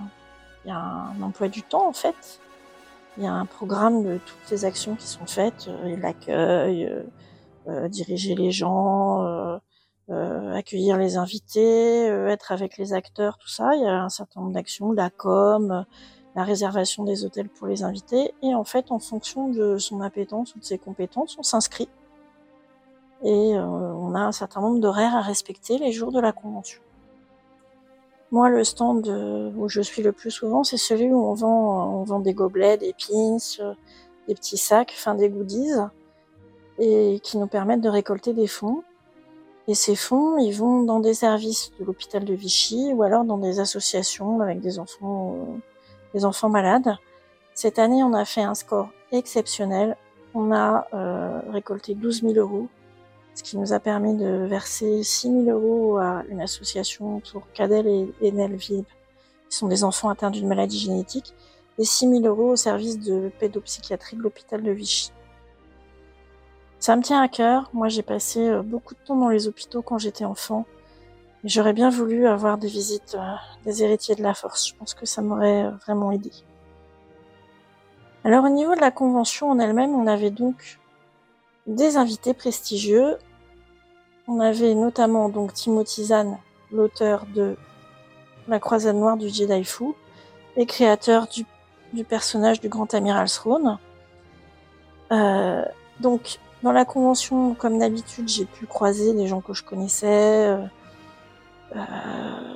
un, 0.68 1.22
emploi 1.22 1.48
du 1.48 1.64
temps 1.64 1.88
en 1.88 1.94
fait. 1.94 2.40
Il 3.18 3.24
y 3.24 3.28
a 3.28 3.34
un 3.34 3.46
programme 3.46 4.04
de 4.04 4.18
toutes 4.18 4.52
les 4.52 4.66
actions 4.66 4.96
qui 4.96 5.08
sont 5.08 5.26
faites, 5.26 5.68
euh, 5.68 5.96
l'accueil, 5.98 6.92
euh, 7.68 7.88
diriger 7.88 8.36
les 8.36 8.52
gens, 8.52 9.60
accueillir 10.10 10.98
les 10.98 11.18
invités, 11.18 12.06
être 12.06 12.52
avec 12.52 12.78
les 12.78 12.94
acteurs, 12.94 13.38
tout 13.38 13.50
ça. 13.50 13.76
Il 13.76 13.82
y 13.82 13.86
a 13.86 14.04
un 14.04 14.10
certain 14.10 14.42
nombre 14.42 14.54
d'actions, 14.54 14.92
la 14.92 15.10
com, 15.10 15.86
la 16.36 16.44
réservation 16.44 17.04
des 17.04 17.26
hôtels 17.26 17.50
pour 17.50 17.68
les 17.68 17.84
invités. 17.84 18.34
Et 18.42 18.56
en 18.56 18.64
fait, 18.64 18.92
en 18.92 19.00
fonction 19.00 19.50
de 19.50 19.78
son 19.78 20.02
appétence 20.02 20.56
ou 20.56 20.60
de 20.60 20.64
ses 20.64 20.78
compétences, 20.78 21.38
on 21.38 21.44
s'inscrit. 21.44 21.90
Et 23.24 23.56
on 23.58 24.16
a 24.16 24.20
un 24.20 24.32
certain 24.32 24.62
nombre 24.62 24.80
d'horaires 24.80 25.16
à 25.16 25.22
respecter 25.22 25.78
les 25.78 25.92
jours 25.92 26.12
de 26.12 26.22
la 26.22 26.32
convention. 26.32 26.82
Moi, 28.32 28.50
le 28.50 28.64
stand 28.66 29.08
euh, 29.08 29.52
où 29.56 29.70
je 29.70 29.80
suis 29.80 30.04
le 30.04 30.12
plus 30.12 30.32
souvent, 30.32 30.64
c'est 30.64 30.78
celui 30.78 31.08
où 31.08 31.26
on 31.26 31.34
vend, 31.34 32.04
vend 32.04 32.20
des 32.20 32.34
gobelets, 32.34 32.78
des 32.78 32.94
pins, 32.94 33.38
euh, 33.62 33.74
des 34.28 34.36
petits 34.36 34.58
sacs, 34.58 34.94
enfin 34.98 35.16
des 35.16 35.30
goodies, 35.30 35.76
et 36.78 37.22
qui 37.24 37.38
nous 37.38 37.48
permettent 37.48 37.82
de 37.82 37.90
récolter 37.90 38.34
des 38.34 38.48
fonds. 38.48 38.84
Et 39.70 39.76
ces 39.76 39.96
fonds, 39.96 40.38
ils 40.38 40.52
vont 40.52 40.84
dans 40.84 41.00
des 41.00 41.14
services 41.14 41.72
de 41.80 41.86
l'hôpital 41.86 42.26
de 42.26 42.34
Vichy 42.34 42.92
ou 42.94 43.04
alors 43.04 43.24
dans 43.24 43.38
des 43.38 43.60
associations 43.62 44.42
avec 44.42 44.60
des 44.60 44.78
enfants, 44.78 45.36
euh, 45.36 45.58
des 46.14 46.26
enfants 46.26 46.50
malades. 46.50 46.98
Cette 47.54 47.80
année, 47.80 48.04
on 48.04 48.14
a 48.14 48.26
fait 48.26 48.44
un 48.44 48.56
score 48.56 48.90
exceptionnel. 49.14 49.96
On 50.34 50.52
a 50.52 50.88
récolté 51.50 51.96
12 51.96 52.22
000 52.22 52.34
euros, 52.34 52.68
ce 53.38 53.44
qui 53.44 53.56
nous 53.56 53.72
a 53.72 53.80
permis 53.80 54.16
de 54.16 54.48
verser 54.50 55.04
6 55.04 55.44
000 55.46 55.56
euros 55.56 56.00
à 56.00 56.24
une 56.28 56.42
association 56.42 57.22
pour 57.32 57.44
Cadel 57.54 57.86
et 57.88 58.12
Enel 58.24 58.56
Vib, 58.56 58.84
qui 59.48 59.56
sont 59.56 59.68
des 59.68 59.84
enfants 59.84 60.10
atteints 60.10 60.32
d'une 60.32 60.48
maladie 60.48 60.80
génétique, 60.80 61.36
et 61.78 61.84
6 61.86 62.10
000 62.22 62.26
euros 62.26 62.54
au 62.54 62.56
service 62.56 63.00
de 63.00 63.30
pédopsychiatrie 63.40 64.18
de 64.18 64.24
l'hôpital 64.24 64.64
de 64.64 64.72
Vichy. 64.72 65.12
Ça 66.80 66.96
me 66.96 67.04
tient 67.04 67.22
à 67.22 67.28
cœur. 67.28 67.70
Moi, 67.74 67.90
j'ai 67.90 68.02
passé 68.02 68.40
euh, 68.40 68.64
beaucoup 68.64 68.96
de 68.96 69.00
temps 69.06 69.16
dans 69.16 69.30
les 69.30 69.48
hôpitaux 69.48 69.84
quand 69.84 70.00
j'étais 70.00 70.26
enfant. 70.26 70.66
Et 71.44 71.50
J'aurais 71.50 71.74
bien 71.74 71.92
voulu 71.92 72.26
avoir 72.26 72.58
des 72.58 72.68
visites 72.68 73.16
euh, 73.20 73.36
des 73.66 73.84
héritiers 73.84 74.16
de 74.16 74.24
la 74.24 74.34
force. 74.34 74.68
Je 74.68 74.76
pense 74.76 74.96
que 74.96 75.06
ça 75.06 75.22
m'aurait 75.22 75.66
euh, 75.66 75.72
vraiment 75.86 76.12
aidé. 76.12 76.32
Alors, 78.24 78.46
au 78.46 78.50
niveau 78.50 78.74
de 78.74 78.82
la 78.82 78.90
convention 78.90 79.52
en 79.52 79.60
elle-même, 79.60 79.94
on 79.94 80.08
avait 80.08 80.32
donc 80.32 80.80
des 81.68 81.98
invités 81.98 82.34
prestigieux. 82.34 83.18
On 84.30 84.42
avait 84.42 84.76
notamment 84.76 85.30
donc 85.30 85.54
Timothy 85.54 86.06
Zahn, 86.06 86.38
l'auteur 86.74 87.26
de 87.34 87.56
La 88.50 88.60
Croisade 88.60 88.98
Noire 88.98 89.16
du 89.16 89.30
Jedi 89.30 89.64
Fou 89.64 89.96
et 90.58 90.66
créateur 90.66 91.28
du, 91.28 92.04
personnage 92.04 92.60
du 92.60 92.68
Grand 92.68 92.94
Amiral 92.94 93.30
Throne. 93.30 93.78
Euh, 95.14 95.64
donc, 96.02 96.40
dans 96.62 96.74
la 96.74 96.84
convention, 96.84 97.56
comme 97.56 97.80
d'habitude, 97.80 98.28
j'ai 98.28 98.44
pu 98.44 98.66
croiser 98.66 99.14
des 99.14 99.28
gens 99.28 99.40
que 99.40 99.54
je 99.54 99.64
connaissais, 99.64 100.48
euh, 100.48 100.66
euh, 101.78 102.56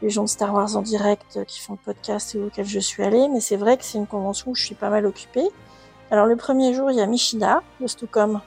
les 0.00 0.08
gens 0.08 0.22
de 0.22 0.28
Star 0.28 0.54
Wars 0.54 0.76
en 0.76 0.82
direct 0.82 1.44
qui 1.44 1.60
font 1.60 1.74
le 1.74 1.78
podcast 1.84 2.34
et 2.34 2.42
auxquels 2.42 2.64
je 2.64 2.78
suis 2.78 3.02
allée, 3.02 3.28
mais 3.28 3.40
c'est 3.40 3.56
vrai 3.56 3.76
que 3.76 3.84
c'est 3.84 3.98
une 3.98 4.06
convention 4.06 4.52
où 4.52 4.54
je 4.54 4.64
suis 4.64 4.74
pas 4.74 4.88
mal 4.88 5.04
occupée. 5.04 5.48
Alors 6.10 6.24
le 6.24 6.36
premier 6.36 6.72
jour, 6.72 6.90
il 6.90 6.96
y 6.96 7.02
a 7.02 7.06
Michida 7.06 7.62
de 7.80 7.86
Stucom 7.86 8.40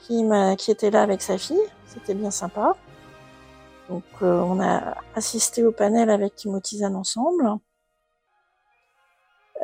qui, 0.00 0.24
qui 0.58 0.70
était 0.70 0.90
là 0.90 1.02
avec 1.02 1.22
sa 1.22 1.38
fille, 1.38 1.56
c'était 1.94 2.14
bien 2.14 2.30
sympa. 2.30 2.76
Donc 3.88 4.04
euh, 4.22 4.40
on 4.40 4.60
a 4.60 4.96
assisté 5.14 5.64
au 5.64 5.72
panel 5.72 6.10
avec 6.10 6.34
Timothy 6.34 6.84
ensemble. 6.84 7.58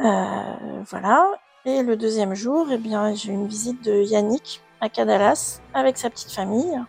Euh, 0.03 0.83
voilà. 0.87 1.27
Et 1.65 1.83
le 1.83 1.97
deuxième 1.97 2.35
jour, 2.35 2.69
eh 2.71 2.79
bien, 2.79 3.15
j'ai 3.15 3.31
eu 3.31 3.35
une 3.35 3.47
visite 3.47 3.85
de 3.85 4.03
Yannick 4.03 4.63
à 4.81 4.89
Cadalas 4.89 5.61
avec 5.75 5.99
sa 5.99 6.09
petite 6.09 6.33
famille. 6.33 6.81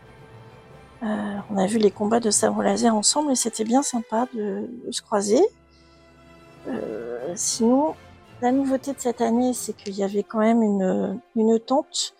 Euh, 1.03 1.37
on 1.49 1.57
a 1.57 1.65
vu 1.65 1.77
les 1.77 1.91
combats 1.91 2.19
de 2.19 2.29
sabre 2.29 2.63
laser 2.63 2.95
ensemble 2.95 3.31
et 3.31 3.35
c'était 3.35 3.63
bien 3.63 3.81
sympa 3.81 4.27
de, 4.33 4.69
se 4.91 5.01
croiser. 5.01 5.41
Sinon, 7.33 7.95
la 8.41 8.51
nouveauté 8.51 8.93
de 8.93 8.99
cette 8.99 9.21
année, 9.21 9.53
c'est 9.53 9.73
qu'il 9.73 9.95
y 9.95 10.03
avait 10.03 10.23
quand 10.23 10.39
même 10.39 10.61
une, 10.61 11.19
une 11.35 11.59
tente 11.59 12.13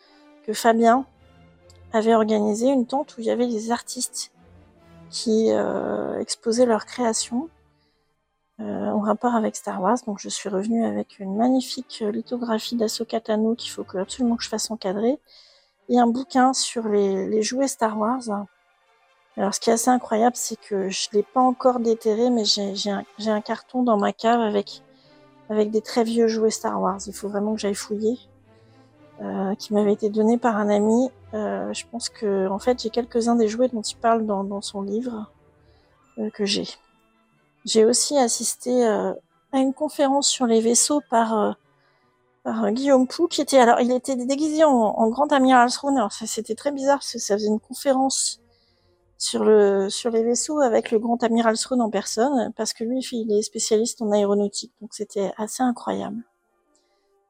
que 0.46 0.54
Fabien 0.54 1.06
avait 1.94 2.16
organisée, 2.16 2.68
une 2.68 2.86
tente 2.86 3.18
où 3.18 3.22
il 3.22 3.26
y 3.26 3.32
avait 3.32 3.48
des 3.48 3.72
artistes 3.72 4.32
qui 5.10 5.52
euh, 5.52 6.20
exposaient 6.20 6.66
leurs 6.66 6.86
créations 6.86 7.50
euh, 8.60 8.88
en 8.88 9.00
rapport 9.00 9.36
avec 9.36 9.56
Star 9.56 9.82
Wars. 9.82 9.98
Donc 10.06 10.20
je 10.20 10.30
suis 10.30 10.50
revenue 10.50 10.86
avec 10.86 11.20
une 11.20 11.36
magnifique 11.36 12.04
lithographie 12.12 12.76
d'Ahsoka 12.76 13.20
Tano 13.20 13.56
qu'il 13.56 13.72
faut 13.72 13.86
absolument 13.98 14.38
que 14.38 14.44
je 14.44 14.50
fasse 14.50 14.72
encadrer 14.72 15.20
et 15.90 16.00
un 16.00 16.08
bouquin 16.08 16.54
sur 16.54 16.88
les, 16.88 17.28
les 17.28 17.42
jouets 17.42 17.68
Star 17.68 17.98
Wars. 17.98 18.46
Alors 19.38 19.54
ce 19.54 19.60
qui 19.60 19.70
est 19.70 19.74
assez 19.74 19.90
incroyable, 19.90 20.36
c'est 20.36 20.60
que 20.60 20.90
je 20.90 21.10
l'ai 21.14 21.24
pas 21.24 21.42
encore 21.42 21.80
déterré, 21.80 22.30
mais 22.30 22.44
j'ai 22.46 22.92
un, 22.92 23.04
un 23.28 23.42
carton 23.42 23.84
dans 23.84 23.98
ma 23.98 24.14
cave 24.14 24.40
avec 24.40 24.82
avec 25.50 25.70
des 25.70 25.82
très 25.82 26.06
vieux 26.06 26.28
jouets 26.28 26.50
Star 26.50 26.82
Wars. 26.82 27.00
Il 27.08 27.14
faut 27.14 27.28
vraiment 27.28 27.54
que 27.54 27.60
j'aille 27.60 27.76
fouiller. 27.76 28.18
Euh, 29.22 29.54
qui 29.54 29.72
m'avait 29.74 29.94
été 29.94 30.10
donné 30.10 30.40
par 30.40 30.58
un 30.58 30.68
ami. 30.68 31.12
Euh, 31.36 31.72
je 31.74 31.86
pense 31.92 32.10
que 32.10 32.48
en 32.48 32.58
fait 32.58 32.82
j'ai 32.82 32.90
quelques-uns 32.90 33.36
des 33.36 33.48
jouets 33.48 33.68
dont 33.68 33.84
il 33.84 33.96
parle 33.98 34.26
dans, 34.26 34.44
dans 34.44 34.62
son 34.62 34.82
livre 34.82 35.30
euh, 36.18 36.32
que 36.32 36.44
j'ai. 36.44 36.68
J'ai 37.64 37.86
aussi 37.86 38.18
assisté 38.18 38.84
euh, 38.84 39.14
à 39.52 39.60
une 39.60 39.76
conférence 39.76 40.28
sur 40.28 40.48
les 40.48 40.60
vaisseaux 40.60 41.02
par, 41.12 41.38
euh, 41.38 41.52
par 42.44 42.72
Guillaume 42.72 43.08
Pou, 43.08 43.28
qui 43.28 43.42
était 43.42 43.60
alors 43.60 43.80
il 43.80 43.92
était 43.92 44.16
déguisé 44.16 44.64
en, 44.64 44.72
en 44.72 45.08
grand 45.10 45.32
amiral 45.32 45.70
Throne. 45.70 45.98
Alors 45.98 46.12
c'était 46.14 46.56
très 46.56 46.72
bizarre 46.72 46.98
parce 46.98 47.14
que 47.14 47.20
ça 47.20 47.36
faisait 47.36 47.48
une 47.48 47.60
conférence 47.60 48.42
sur 49.20 49.44
le 49.44 49.92
sur 49.92 50.10
les 50.10 50.24
vaisseaux 50.24 50.62
avec 50.62 50.90
le 50.90 50.98
grand 50.98 51.22
amiral 51.22 51.60
Throne 51.60 51.82
en 51.82 51.92
personne, 51.92 52.52
parce 52.56 52.74
que 52.74 52.84
lui 52.84 53.08
il 53.12 53.32
est 53.32 53.44
spécialiste 53.44 54.02
en 54.02 54.12
aéronautique, 54.12 54.74
donc 54.82 54.96
c'était 54.96 55.32
assez 55.38 55.62
incroyable. 55.62 56.24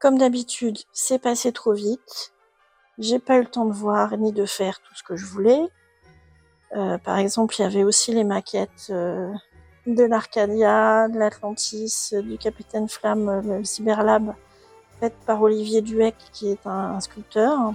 Comme 0.02 0.18
d'habitude, 0.18 0.80
c'est 0.92 1.20
passé 1.20 1.52
trop 1.52 1.74
vite. 1.74 2.34
J'ai 2.98 3.20
pas 3.20 3.38
eu 3.38 3.42
le 3.42 3.48
temps 3.48 3.66
de 3.66 3.72
voir 3.72 4.18
ni 4.18 4.32
de 4.32 4.48
faire 4.48 4.82
tout 4.82 4.96
ce 4.96 5.04
que 5.04 5.16
je 5.16 5.28
voulais. 5.28 5.62
Euh, 6.76 6.98
par 6.98 7.20
exemple, 7.20 7.54
il 7.60 7.62
y 7.62 7.66
avait 7.66 7.84
aussi 7.84 8.12
les 8.12 8.24
maquettes 8.24 8.88
euh, 8.90 9.32
de 9.86 10.04
l'Arcadia, 10.04 11.08
de 11.08 11.20
l'Atlantis, 11.20 12.14
du 12.24 12.40
Capitaine 12.40 12.90
Flamme, 12.90 13.30
euh, 13.30 13.60
le 13.60 13.64
Cyberlab, 13.64 14.34
faites 15.00 15.14
par 15.28 15.40
Olivier 15.40 15.82
Duec, 15.84 16.16
qui 16.34 16.50
est 16.50 16.66
un, 16.66 17.00
sculpteur. 17.00 17.74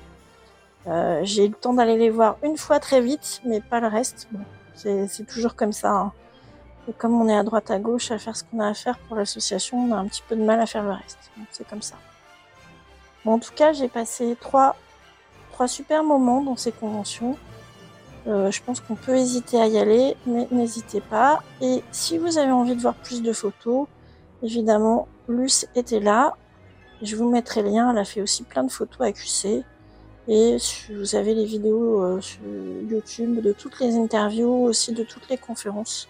J'ai 1.22 1.44
eu 1.44 1.48
le 1.50 1.54
temps 1.54 1.74
d'aller 1.74 1.96
les 1.96 2.10
voir 2.10 2.38
une 2.42 2.56
fois 2.56 2.80
très 2.80 3.00
vite, 3.00 3.40
mais 3.44 3.60
pas 3.60 3.78
le 3.78 3.86
reste. 3.86 4.28
C'est 4.74 5.26
toujours 5.28 5.54
comme 5.54 5.72
ça. 5.72 5.92
hein. 5.92 6.12
Comme 6.98 7.20
on 7.20 7.28
est 7.28 7.36
à 7.36 7.44
droite 7.44 7.70
à 7.70 7.78
gauche 7.78 8.10
à 8.10 8.18
faire 8.18 8.36
ce 8.36 8.42
qu'on 8.42 8.58
a 8.58 8.68
à 8.68 8.74
faire 8.74 8.98
pour 8.98 9.16
l'association, 9.16 9.78
on 9.78 9.92
a 9.92 9.96
un 9.96 10.06
petit 10.06 10.22
peu 10.28 10.34
de 10.34 10.42
mal 10.42 10.60
à 10.60 10.66
faire 10.66 10.82
le 10.82 10.92
reste. 10.92 11.30
C'est 11.52 11.68
comme 11.68 11.82
ça. 11.82 11.96
En 13.26 13.38
tout 13.38 13.52
cas, 13.54 13.72
j'ai 13.72 13.88
passé 13.88 14.36
trois, 14.40 14.76
super 15.66 16.04
moments 16.04 16.42
dans 16.42 16.56
ces 16.56 16.72
conventions. 16.72 17.36
Euh, 18.26 18.50
je 18.50 18.62
pense 18.62 18.80
qu'on 18.80 18.94
peut 18.94 19.16
hésiter 19.16 19.60
à 19.60 19.66
y 19.66 19.78
aller, 19.78 20.16
mais 20.26 20.46
n'hésitez 20.50 21.00
pas. 21.00 21.42
Et 21.60 21.82
si 21.92 22.18
vous 22.18 22.38
avez 22.38 22.52
envie 22.52 22.76
de 22.76 22.80
voir 22.80 22.94
plus 22.94 23.22
de 23.22 23.32
photos, 23.32 23.86
évidemment, 24.42 25.08
Luce 25.28 25.66
était 25.74 26.00
là. 26.00 26.34
Je 27.02 27.16
vous 27.16 27.28
mettrai 27.28 27.62
le 27.62 27.70
lien. 27.70 27.90
Elle 27.90 27.98
a 27.98 28.04
fait 28.04 28.22
aussi 28.22 28.42
plein 28.42 28.64
de 28.64 28.70
photos 28.70 29.06
à 29.06 29.12
QC. 29.12 29.64
Et 30.28 30.56
vous 30.90 31.14
avez 31.14 31.34
les 31.34 31.44
vidéos 31.44 32.02
euh, 32.02 32.20
sur 32.20 32.40
YouTube 32.88 33.40
de 33.40 33.52
toutes 33.52 33.78
les 33.80 33.96
interviews, 33.96 34.64
aussi 34.64 34.92
de 34.92 35.04
toutes 35.04 35.28
les 35.28 35.38
conférences 35.38 36.08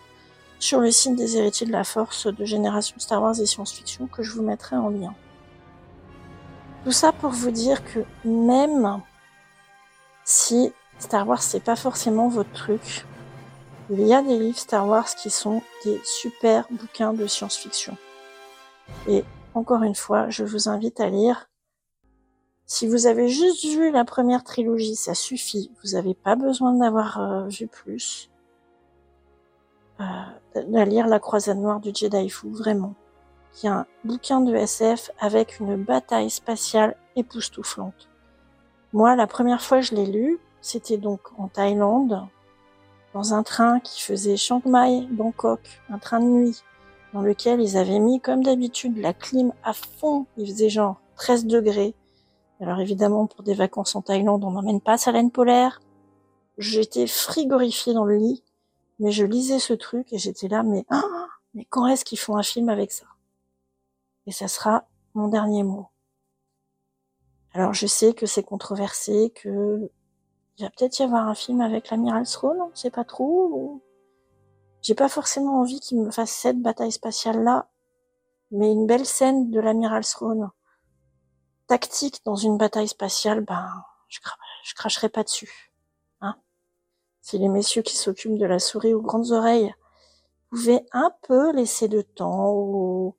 sur 0.59 0.81
le 0.81 0.91
site 0.91 1.17
des 1.17 1.37
héritiers 1.37 1.67
de 1.67 1.73
la 1.73 1.85
force 1.85 2.27
de 2.27 2.45
Génération 2.45 2.97
Star 2.99 3.23
Wars 3.23 3.39
et 3.39 3.47
Science-Fiction 3.47 4.07
que 4.07 4.23
je 4.23 4.33
vous 4.33 4.43
mettrai 4.43 4.77
en 4.77 4.89
lien. 4.89 5.15
Tout 6.87 6.93
ça 6.93 7.11
pour 7.11 7.31
vous 7.31 7.51
dire 7.51 7.83
que 7.85 7.99
même 8.25 9.03
si 10.25 10.73
Star 11.01 11.27
Wars 11.27 11.43
c'est 11.43 11.59
pas 11.59 11.75
forcément 11.75 12.29
votre 12.29 12.53
truc, 12.53 13.05
il 13.91 14.07
y 14.07 14.15
a 14.15 14.23
des 14.23 14.39
livres 14.39 14.57
Star 14.57 14.87
Wars 14.87 15.09
qui 15.17 15.29
sont 15.29 15.63
des 15.85 16.01
super 16.05 16.69
bouquins 16.71 17.13
de 17.13 17.27
science-fiction. 17.27 17.97
Et 19.09 19.25
encore 19.55 19.83
une 19.83 19.97
fois, 19.97 20.31
je 20.31 20.45
vous 20.45 20.69
invite 20.69 21.01
à 21.01 21.11
lire 21.11 21.51
si 22.67 22.87
vous 22.87 23.09
avez 23.09 23.29
juste 23.29 23.65
vu 23.65 23.91
la 23.91 24.05
première 24.05 24.45
trilogie, 24.45 24.95
ça 24.95 25.15
suffit. 25.15 25.73
Vous 25.83 25.95
n'avez 25.95 26.15
pas 26.15 26.37
besoin 26.37 26.73
d'avoir 26.73 27.21
euh, 27.21 27.49
vu 27.49 27.67
plus. 27.67 28.31
Euh, 29.99 30.85
lire 30.85 31.09
La 31.09 31.19
Croisade 31.19 31.59
Noire 31.59 31.81
du 31.81 31.91
Jedi 31.93 32.29
Fu, 32.29 32.49
vraiment. 32.53 32.95
Qui 33.57 33.67
est 33.67 33.71
un 33.71 33.87
bouquin 34.05 34.41
de 34.41 34.55
SF 34.55 35.11
avec 35.19 35.59
une 35.59 35.77
bataille 35.77 36.31
spatiale 36.31 36.97
époustouflante. 37.17 38.09
Moi, 38.93 39.17
la 39.17 39.27
première 39.27 39.63
fois 39.63 39.81
je 39.81 39.97
l'ai 39.97 40.07
lu, 40.07 40.39
c'était 40.61 40.99
donc 40.99 41.21
en 41.37 41.49
Thaïlande, 41.49 42.23
dans 43.15 43.35
un 43.35 43.43
train 43.43 43.81
qui 43.81 44.01
faisait 44.01 44.37
Chiang 44.37 44.63
Mai, 44.65 45.09
Bangkok, 45.11 45.61
un 45.91 45.99
train 45.99 46.21
de 46.21 46.27
nuit, 46.27 46.63
dans 47.13 47.23
lequel 47.23 47.61
ils 47.61 47.77
avaient 47.77 47.99
mis, 47.99 48.21
comme 48.21 48.45
d'habitude, 48.45 48.99
la 48.99 49.13
clim 49.13 49.53
à 49.65 49.73
fond. 49.73 50.27
Il 50.37 50.47
faisait 50.47 50.69
genre 50.69 51.01
13 51.17 51.47
degrés 51.47 51.97
alors 52.61 52.81
évidemment, 52.81 53.27
pour 53.27 53.43
des 53.43 53.55
vacances 53.55 53.97
en 53.97 54.03
Thaïlande, 54.03 54.45
on 54.45 54.51
n'emmène 54.51 54.81
pas 54.81 54.97
sa 54.97 55.13
laine 55.13 55.31
polaire. 55.31 55.81
J'étais 56.57 57.07
frigorifiée 57.07 57.93
dans 57.93 58.05
le 58.05 58.17
lit, 58.17 58.43
mais 58.99 59.13
je 59.13 59.25
lisais 59.25 59.59
ce 59.59 59.75
truc 59.75 60.13
et 60.13 60.19
j'étais 60.19 60.49
là, 60.49 60.63
mais 60.63 60.87
ah, 60.89 61.03
mais 61.55 61.67
quand 61.69 61.87
est-ce 61.87 62.05
qu'ils 62.05 62.19
font 62.19 62.37
un 62.37 62.43
film 62.43 62.71
avec 62.71 62.93
ça? 62.93 63.05
Et 64.27 64.33
ça 64.33 64.49
sera 64.49 64.87
mon 65.15 65.29
dernier 65.29 65.63
mot. 65.63 65.89
Alors 67.53 67.73
je 67.73 67.87
sais 67.87 68.13
que 68.13 68.27
c'est 68.27 68.43
controversé, 68.43 69.33
que 69.35 69.91
il 70.59 70.65
va 70.65 70.71
peut-être 70.71 70.99
y 70.99 71.03
avoir 71.03 71.29
un 71.29 71.35
film 71.35 71.61
avec 71.61 71.91
l'amiral 71.91 72.27
Throne, 72.27 72.61
on 72.61 72.75
sait 72.75 72.91
pas 72.91 73.05
trop. 73.05 73.83
J'ai 74.83 74.95
pas 74.95 75.09
forcément 75.09 75.61
envie 75.61 75.81
qu'il 75.81 76.01
me 76.01 76.11
fasse 76.11 76.31
cette 76.31 76.61
bataille 76.61 76.93
spatiale 76.93 77.43
là, 77.43 77.69
mais 78.51 78.73
une 78.73 78.87
belle 78.87 79.07
scène 79.07 79.51
de 79.51 79.61
l'amiral 79.61 80.05
Throne 80.05 80.51
tactique 81.67 82.21
dans 82.25 82.37
une 82.37 82.57
bataille 82.57 82.89
spatiale, 82.89 83.41
ben, 83.41 83.69
je, 84.09 84.21
cracherai 84.75 85.09
pas 85.09 85.25
dessus. 85.25 85.73
Hein 86.21 86.37
si 87.21 87.39
les 87.39 87.49
messieurs 87.49 87.83
qui 87.83 87.97
s'occupent 87.97 88.39
de 88.39 88.47
la 88.47 88.59
souris 88.59 88.95
aux 88.95 89.03
grandes 89.03 89.33
oreilles 89.33 89.75
pouvaient 90.51 90.87
un 90.93 91.13
peu 91.23 91.53
laisser 91.53 91.89
de 91.89 92.03
temps 92.03 92.51
aux, 92.51 93.17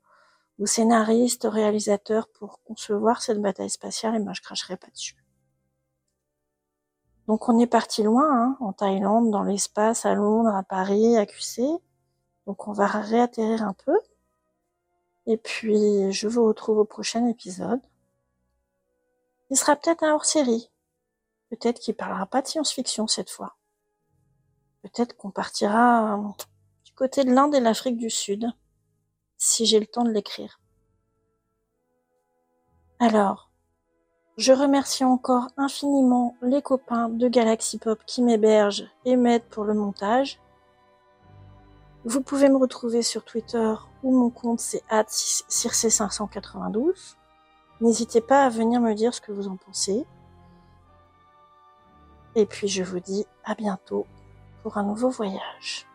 scénaristes, 0.66 1.46
aux 1.46 1.50
réalisateurs 1.50 2.28
pour 2.30 2.62
concevoir 2.64 3.22
cette 3.22 3.42
bataille 3.42 3.70
spatiale, 3.70 4.16
et 4.16 4.20
ben, 4.20 4.34
je 4.34 4.42
cracherai 4.42 4.78
pas 4.78 4.88
dessus. 4.88 5.16
Donc 7.28 7.50
on 7.50 7.60
est 7.60 7.68
parti 7.68 8.04
loin, 8.04 8.26
hein, 8.32 8.58
en 8.62 8.74
Thaïlande, 8.74 9.32
dans 9.32 9.44
l'espace, 9.44 10.06
à 10.06 10.16
Londres, 10.16 10.56
à 10.56 10.64
Paris, 10.64 11.18
à 11.18 11.26
QC. 11.26 11.62
Donc 12.46 12.68
on 12.68 12.72
va 12.72 12.88
réatterrir 12.88 13.64
un 13.64 13.74
peu. 13.74 13.98
Et 15.26 15.38
puis 15.38 16.12
je 16.14 16.28
vous 16.28 16.46
retrouve 16.46 16.78
au 16.78 16.86
prochain 16.86 17.28
épisode. 17.28 17.82
Il 19.50 19.58
sera 19.58 19.76
peut-être 19.76 20.04
un 20.04 20.14
hors-série. 20.14 20.72
Peut-être 21.50 21.80
qu'il 21.80 21.96
parlera 21.96 22.26
pas 22.26 22.42
de 22.42 22.48
science-fiction 22.48 23.08
cette 23.08 23.30
fois. 23.30 23.58
Peut-être 24.82 25.16
qu'on 25.18 25.32
partira 25.32 26.18
du 26.86 26.94
côté 26.94 27.26
de 27.26 27.32
l'Inde 27.34 27.56
et 27.56 27.60
de 27.60 27.64
l'Afrique 27.64 27.98
du 27.98 28.10
Sud, 28.10 28.50
si 29.38 29.66
j'ai 29.66 29.80
le 29.80 29.86
temps 29.86 30.04
de 30.04 30.12
l'écrire. 30.12 30.60
Alors, 33.00 33.52
je 34.38 34.54
remercie 34.54 35.04
encore 35.04 35.48
infiniment 35.58 36.36
les 36.42 36.62
copains 36.62 37.10
de 37.10 37.28
Galaxy 37.28 37.80
Pop 37.80 38.00
qui 38.06 38.22
m'hébergent 38.22 38.86
et 39.06 39.16
m'aident 39.16 39.50
pour 39.50 39.64
le 39.64 39.74
montage. 39.74 40.40
Vous 42.06 42.22
pouvez 42.22 42.50
me 42.50 42.58
retrouver 42.58 43.02
sur 43.02 43.26
Twitter 43.26 43.74
où 44.04 44.16
mon 44.16 44.30
compte 44.30 44.60
c'est 44.60 44.84
circe592. 44.90 47.16
N'hésitez 47.82 48.22
pas 48.22 48.46
à 48.46 48.50
venir 48.50 48.80
me 48.80 48.94
dire 48.94 49.14
ce 49.14 49.22
que 49.22 49.32
vous 49.32 49.48
en 49.48 49.58
pensez. 49.58 50.06
Et 52.36 52.46
puis 52.46 52.68
je 52.68 52.84
vous 52.84 53.00
dis 53.00 53.26
à 53.44 53.56
bientôt 53.56 54.06
pour 54.62 54.78
un 54.78 54.84
nouveau 54.84 55.10
voyage. 55.10 55.87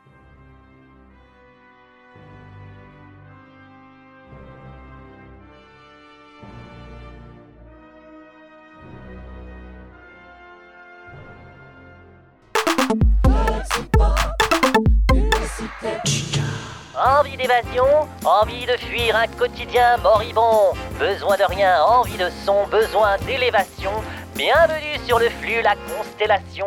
Envie 16.94 17.36
d'évasion, 17.36 17.86
envie 18.24 18.66
de 18.66 18.76
fuir 18.76 19.16
un 19.16 19.26
quotidien 19.26 19.96
moribond, 19.98 20.74
besoin 20.98 21.36
de 21.36 21.44
rien, 21.44 21.82
envie 21.84 22.16
de 22.18 22.28
son, 22.44 22.66
besoin 22.66 23.16
d'élévation. 23.26 23.92
Bienvenue 24.36 24.98
sur 25.06 25.18
le 25.18 25.30
flux 25.30 25.62
La 25.62 25.74
Constellation. 25.74 26.66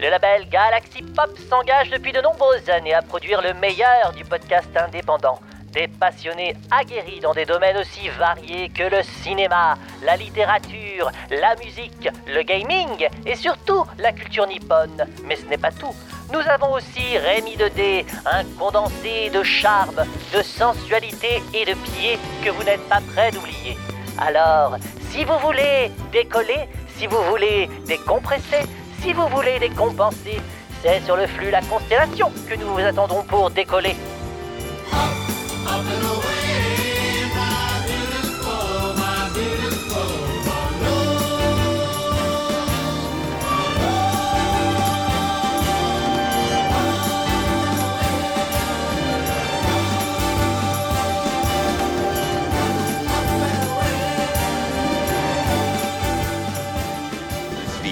Le 0.00 0.10
label 0.10 0.48
Galaxy 0.48 1.02
Pop 1.02 1.30
s'engage 1.48 1.90
depuis 1.90 2.12
de 2.12 2.20
nombreuses 2.20 2.68
années 2.68 2.94
à 2.94 3.02
produire 3.02 3.40
le 3.40 3.54
meilleur 3.54 4.12
du 4.16 4.24
podcast 4.24 4.70
indépendant. 4.76 5.38
Des 5.74 5.88
passionnés 5.88 6.54
aguerris 6.70 7.18
dans 7.20 7.34
des 7.34 7.44
domaines 7.44 7.76
aussi 7.78 8.08
variés 8.10 8.68
que 8.68 8.84
le 8.84 9.02
cinéma, 9.02 9.76
la 10.04 10.16
littérature, 10.16 11.10
la 11.30 11.56
musique, 11.56 12.08
le 12.28 12.42
gaming 12.42 13.08
et 13.26 13.34
surtout 13.34 13.84
la 13.98 14.12
culture 14.12 14.46
nippone. 14.46 15.04
Mais 15.24 15.34
ce 15.34 15.44
n'est 15.46 15.58
pas 15.58 15.72
tout. 15.72 15.92
Nous 16.32 16.38
avons 16.48 16.74
aussi 16.74 17.18
Rémi 17.18 17.56
d 17.56 18.06
un 18.24 18.44
condensé 18.56 19.30
de 19.30 19.42
charme, 19.42 20.04
de 20.32 20.42
sensualité 20.42 21.42
et 21.52 21.64
de 21.64 21.74
pied 21.74 22.20
que 22.44 22.50
vous 22.50 22.62
n'êtes 22.62 22.88
pas 22.88 23.00
prêt 23.12 23.32
d'oublier. 23.32 23.76
Alors, 24.18 24.76
si 25.10 25.24
vous 25.24 25.38
voulez 25.40 25.90
décoller, 26.12 26.68
si 26.96 27.08
vous 27.08 27.22
voulez 27.24 27.68
décompresser, 27.84 28.62
si 29.00 29.12
vous 29.12 29.26
voulez 29.26 29.58
décompenser, 29.58 30.38
c'est 30.82 31.00
sur 31.00 31.16
le 31.16 31.26
flux 31.26 31.50
La 31.50 31.62
Constellation 31.62 32.30
que 32.48 32.54
nous 32.54 32.68
vous 32.68 32.80
attendons 32.80 33.24
pour 33.24 33.50
décoller. 33.50 33.96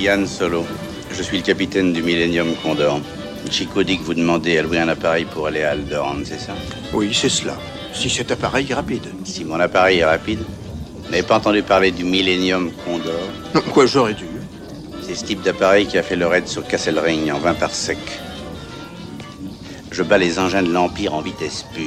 Yann 0.03 0.27
Solo. 0.27 0.67
Je 1.13 1.23
suis 1.23 1.37
le 1.39 1.45
capitaine 1.45 1.93
du 1.93 2.03
Millennium 2.03 2.57
Condor. 2.61 3.01
Chico 3.51 3.83
dit 3.83 3.99
que 3.99 4.05
vous 4.05 4.15
demandez 4.15 4.59
à 4.59 4.63
louer 4.63 4.79
un 4.79 4.89
appareil 4.89 5.25
pour 5.27 5.47
aller 5.47 5.63
à 5.63 5.73
Alderaan, 5.73 6.25
c'est 6.25 6.39
ça? 6.39 6.53
Oui, 6.93 7.13
c'est 7.13 7.29
cela. 7.29 7.57
Si 7.93 8.09
cet 8.09 8.31
appareil 8.31 8.67
est 8.71 8.75
rapide. 8.75 9.07
Si 9.25 9.45
mon 9.45 9.61
appareil 9.61 9.99
est 9.99 10.05
rapide? 10.05 10.41
Vous 11.05 11.11
n'avez 11.11 11.23
pas 11.23 11.37
entendu 11.37 11.63
parler 11.63 11.91
du 11.91 12.05
Millennium 12.05 12.71
Condor? 12.85 13.13
Non, 13.55 13.61
quoi, 13.61 13.85
j'aurais 13.87 14.15
dû. 14.15 14.27
C'est 15.03 15.15
ce 15.15 15.25
type 15.25 15.43
d'appareil 15.43 15.87
qui 15.87 15.99
a 15.99 16.03
fait 16.03 16.17
le 16.17 16.27
raid 16.27 16.49
sur 16.49 16.67
Castle 16.67 16.99
Ring 16.99 17.31
en 17.31 17.39
20 17.39 17.55
par 17.55 17.75
sec. 17.75 17.99
Je 19.91 20.03
bats 20.03 20.17
les 20.17 20.39
engins 20.39 20.63
de 20.63 20.73
l'Empire 20.73 21.13
en 21.13 21.21
vitesse 21.21 21.67
pure. 21.75 21.85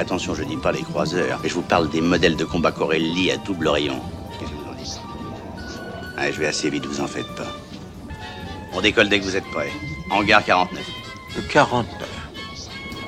Attention, 0.00 0.34
je 0.34 0.42
dis 0.42 0.56
pas 0.56 0.72
les 0.72 0.82
croiseurs, 0.82 1.38
mais 1.42 1.48
je 1.48 1.54
vous 1.54 1.62
parle 1.62 1.88
des 1.90 2.00
modèles 2.00 2.36
de 2.36 2.44
combat 2.44 2.72
Corelli 2.72 3.30
à 3.30 3.36
double 3.36 3.68
rayon. 3.68 4.00
Allez, 6.16 6.32
je 6.32 6.40
vais 6.40 6.46
assez 6.46 6.68
vite, 6.68 6.84
vous 6.86 7.00
en 7.00 7.06
faites 7.06 7.32
pas. 7.36 7.46
On 8.72 8.80
décolle 8.80 9.08
dès 9.08 9.20
que 9.20 9.24
vous 9.24 9.36
êtes 9.36 9.48
prêts. 9.52 9.70
Hangar 10.10 10.44
49. 10.44 10.84
Le 11.36 11.42
49. 11.42 12.08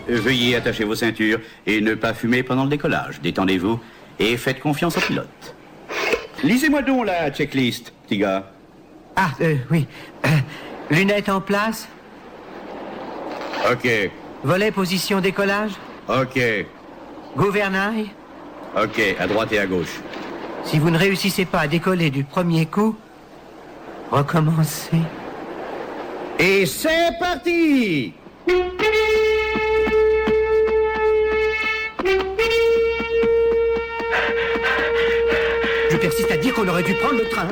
Veuillez 0.09 0.57
attacher 0.57 0.85
vos 0.85 0.95
ceintures 0.95 1.41
et 1.67 1.81
ne 1.81 1.95
pas 1.95 2.15
fumer 2.15 2.43
pendant 2.43 2.65
le 2.65 2.71
décollage. 2.71 3.21
Détendez-vous 3.21 3.79
et 4.19 4.37
faites 4.37 4.61
confiance 4.61 4.97
au 4.99 5.01
pilote. 5.01 5.55
Lisez-moi 6.43 6.83
donc 6.83 7.07
la 7.07 7.31
checklist, 7.31 7.93
petit 8.07 8.19
gars. 8.19 8.51
Ah, 9.17 9.31
euh, 9.41 9.57
oui. 9.71 9.87
Euh, 10.27 10.29
lunettes 10.91 11.29
en 11.29 11.41
place 11.41 11.89
Ok, 13.71 13.87
Volet 14.43 14.71
position 14.71 15.21
décollage 15.21 15.73
ok, 16.09 16.41
Gouvernail 17.37 18.07
ok, 18.75 19.17
à 19.19 19.27
droite 19.27 19.53
et 19.53 19.59
à 19.59 19.67
gauche. 19.67 20.01
Si 20.65 20.79
vous 20.79 20.91
ne 20.91 20.99
réussissez 20.99 21.45
pas 21.45 21.61
à 21.61 21.69
décoller 21.69 22.11
du 22.11 22.25
premier 22.25 22.65
coup, 22.67 22.97
recommencez. 24.11 25.03
Et 26.43 26.65
c'est 26.65 27.19
parti 27.19 28.15
Je 35.91 35.97
persiste 35.99 36.31
à 36.31 36.39
dire 36.39 36.55
qu'on 36.55 36.67
aurait 36.67 36.83
dû 36.83 36.95
prendre 36.95 37.19
le 37.19 37.29
train. 37.29 37.49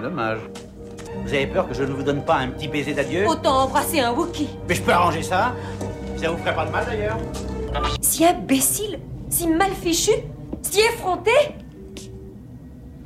Dommage. 0.00 0.38
Vous 1.24 1.34
avez 1.34 1.46
peur 1.46 1.68
que 1.68 1.74
je 1.74 1.82
ne 1.82 1.92
vous 1.92 2.02
donne 2.02 2.22
pas 2.22 2.36
un 2.36 2.48
petit 2.48 2.68
baiser 2.68 2.92
d'adieu? 2.94 3.26
Autant 3.26 3.64
embrasser 3.64 4.00
un 4.00 4.12
Wookie 4.12 4.48
Mais 4.68 4.74
je 4.74 4.82
peux 4.82 4.92
arranger 4.92 5.22
ça. 5.22 5.54
Ça 6.16 6.30
vous 6.30 6.38
ferait 6.38 6.54
pas 6.54 6.66
de 6.66 6.70
mal 6.70 6.84
d'ailleurs 6.86 7.18
Si 8.00 8.24
imbécile, 8.24 8.98
si 9.28 9.46
mal 9.48 9.70
fichu, 9.70 10.12
si 10.62 10.80
effronté 10.80 11.30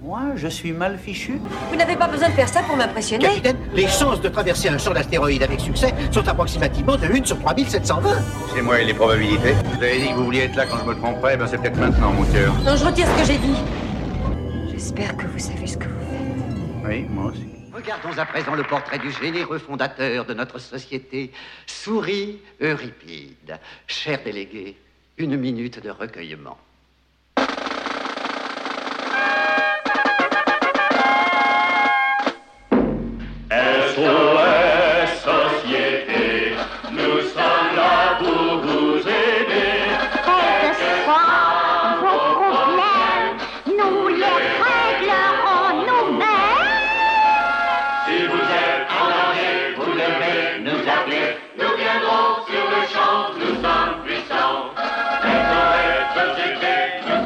Moi, 0.03 0.21
je 0.37 0.49
suis 0.49 0.73
mal 0.73 0.99
fichu. 0.99 1.41
Vous 1.71 1.77
n'avez 1.77 1.97
pas 1.97 2.09
besoin 2.09 2.29
de 2.29 2.35
faire 2.35 2.49
ça 2.49 2.61
pour 2.63 2.77
m'impressionner 2.77 3.25
Capitaine, 3.25 3.57
les 3.75 3.87
chances 3.87 4.21
de 4.21 4.29
traverser 4.29 4.69
un 4.69 4.79
champ 4.79 4.93
d'astéroïdes 4.93 5.43
avec 5.43 5.61
succès 5.61 5.95
sont 6.11 6.27
approximativement 6.29 6.97
de 6.97 7.07
1 7.07 7.25
sur 7.25 7.39
3720. 7.41 8.11
C'est 8.55 8.63
moi 8.63 8.81
et 8.81 8.85
les 8.85 8.95
probabilités. 8.95 9.55
Vous 9.77 9.83
avez 9.83 10.01
dit 10.01 10.09
que 10.09 10.15
vous 10.15 10.25
vouliez 10.25 10.41
être 10.41 10.57
là 10.57 10.67
quand 10.67 10.79
je 10.79 10.85
me 10.85 10.95
tromperais, 10.95 11.37
ben 11.37 11.47
c'est 11.47 11.59
peut-être 11.59 11.79
maintenant, 11.79 12.13
mon 12.13 12.25
cœur. 12.25 12.53
Non, 12.65 12.77
je 12.77 12.85
retire 12.85 13.07
ce 13.17 13.21
que 13.23 13.27
j'ai 13.33 13.39
dit. 13.39 13.57
J'espère 14.71 15.17
que 15.17 15.27
vous 15.27 15.39
savez 15.39 15.67
ce 15.67 15.77
que 15.79 15.85
vous 15.85 15.91
faites. 16.11 16.14
Oui, 16.85 17.07
moi 17.11 17.27
aussi. 17.27 17.47
Regardons 17.73 18.17
à 18.19 18.27
présent 18.27 18.55
le 18.55 18.63
portrait 18.63 18.99
du 18.99 19.11
généreux 19.11 19.59
fondateur 19.59 20.27
de 20.27 20.35
notre 20.35 20.59
société, 20.59 21.33
Souris 21.67 22.41
Euripide. 22.61 23.59
Cher 23.87 24.23
délégué, 24.23 24.77
une 25.17 25.37
minute 25.37 25.83
de 25.83 25.91
recueillement. 25.91 26.59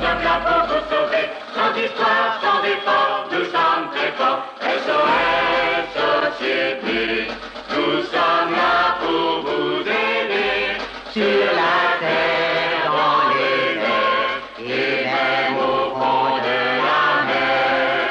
Sommes 0.00 0.22
là 0.22 0.40
pour 0.46 0.62
vous 0.68 0.82
sauver. 0.90 1.26
Sans 1.54 1.74
histoire, 1.76 2.38
sans 2.40 2.62
effort, 2.62 3.26
nous 3.32 3.44
sommes 3.46 3.90
très 3.94 4.12
forts. 4.12 4.44
SOS 4.62 5.86
Société, 5.98 7.26
nous 7.70 8.02
sommes 8.04 8.52
là 8.52 8.94
pour 9.00 9.42
vous 9.42 9.80
aider. 9.80 10.78
Sur 11.12 11.46
la 11.60 11.98
terre, 11.98 12.84
dans 12.94 13.22
les 13.34 13.74
airs, 13.74 14.38
et 14.60 15.04
même 15.04 15.56
au 15.56 15.90
fond 15.98 16.36
de 16.46 16.60
la 16.86 17.06
mer. 17.28 18.08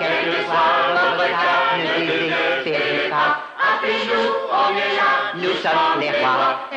Quel 0.00 0.16
que 0.24 0.44
soit 0.44 0.96
ne 1.78 2.04
désespérez 2.04 3.10
pas. 3.10 3.30
Appelez-nous, 3.68 4.28
on 4.50 4.70
est 4.74 4.96
là, 4.96 5.12
nous 5.36 5.54
sommes 5.62 6.00
les 6.00 6.10
rois. 6.18 6.75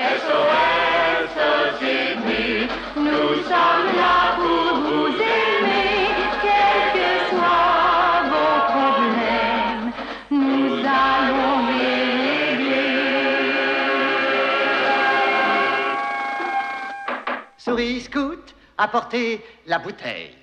Apportez 18.80 19.42
la 19.68 19.78
bouteille. 19.78 20.36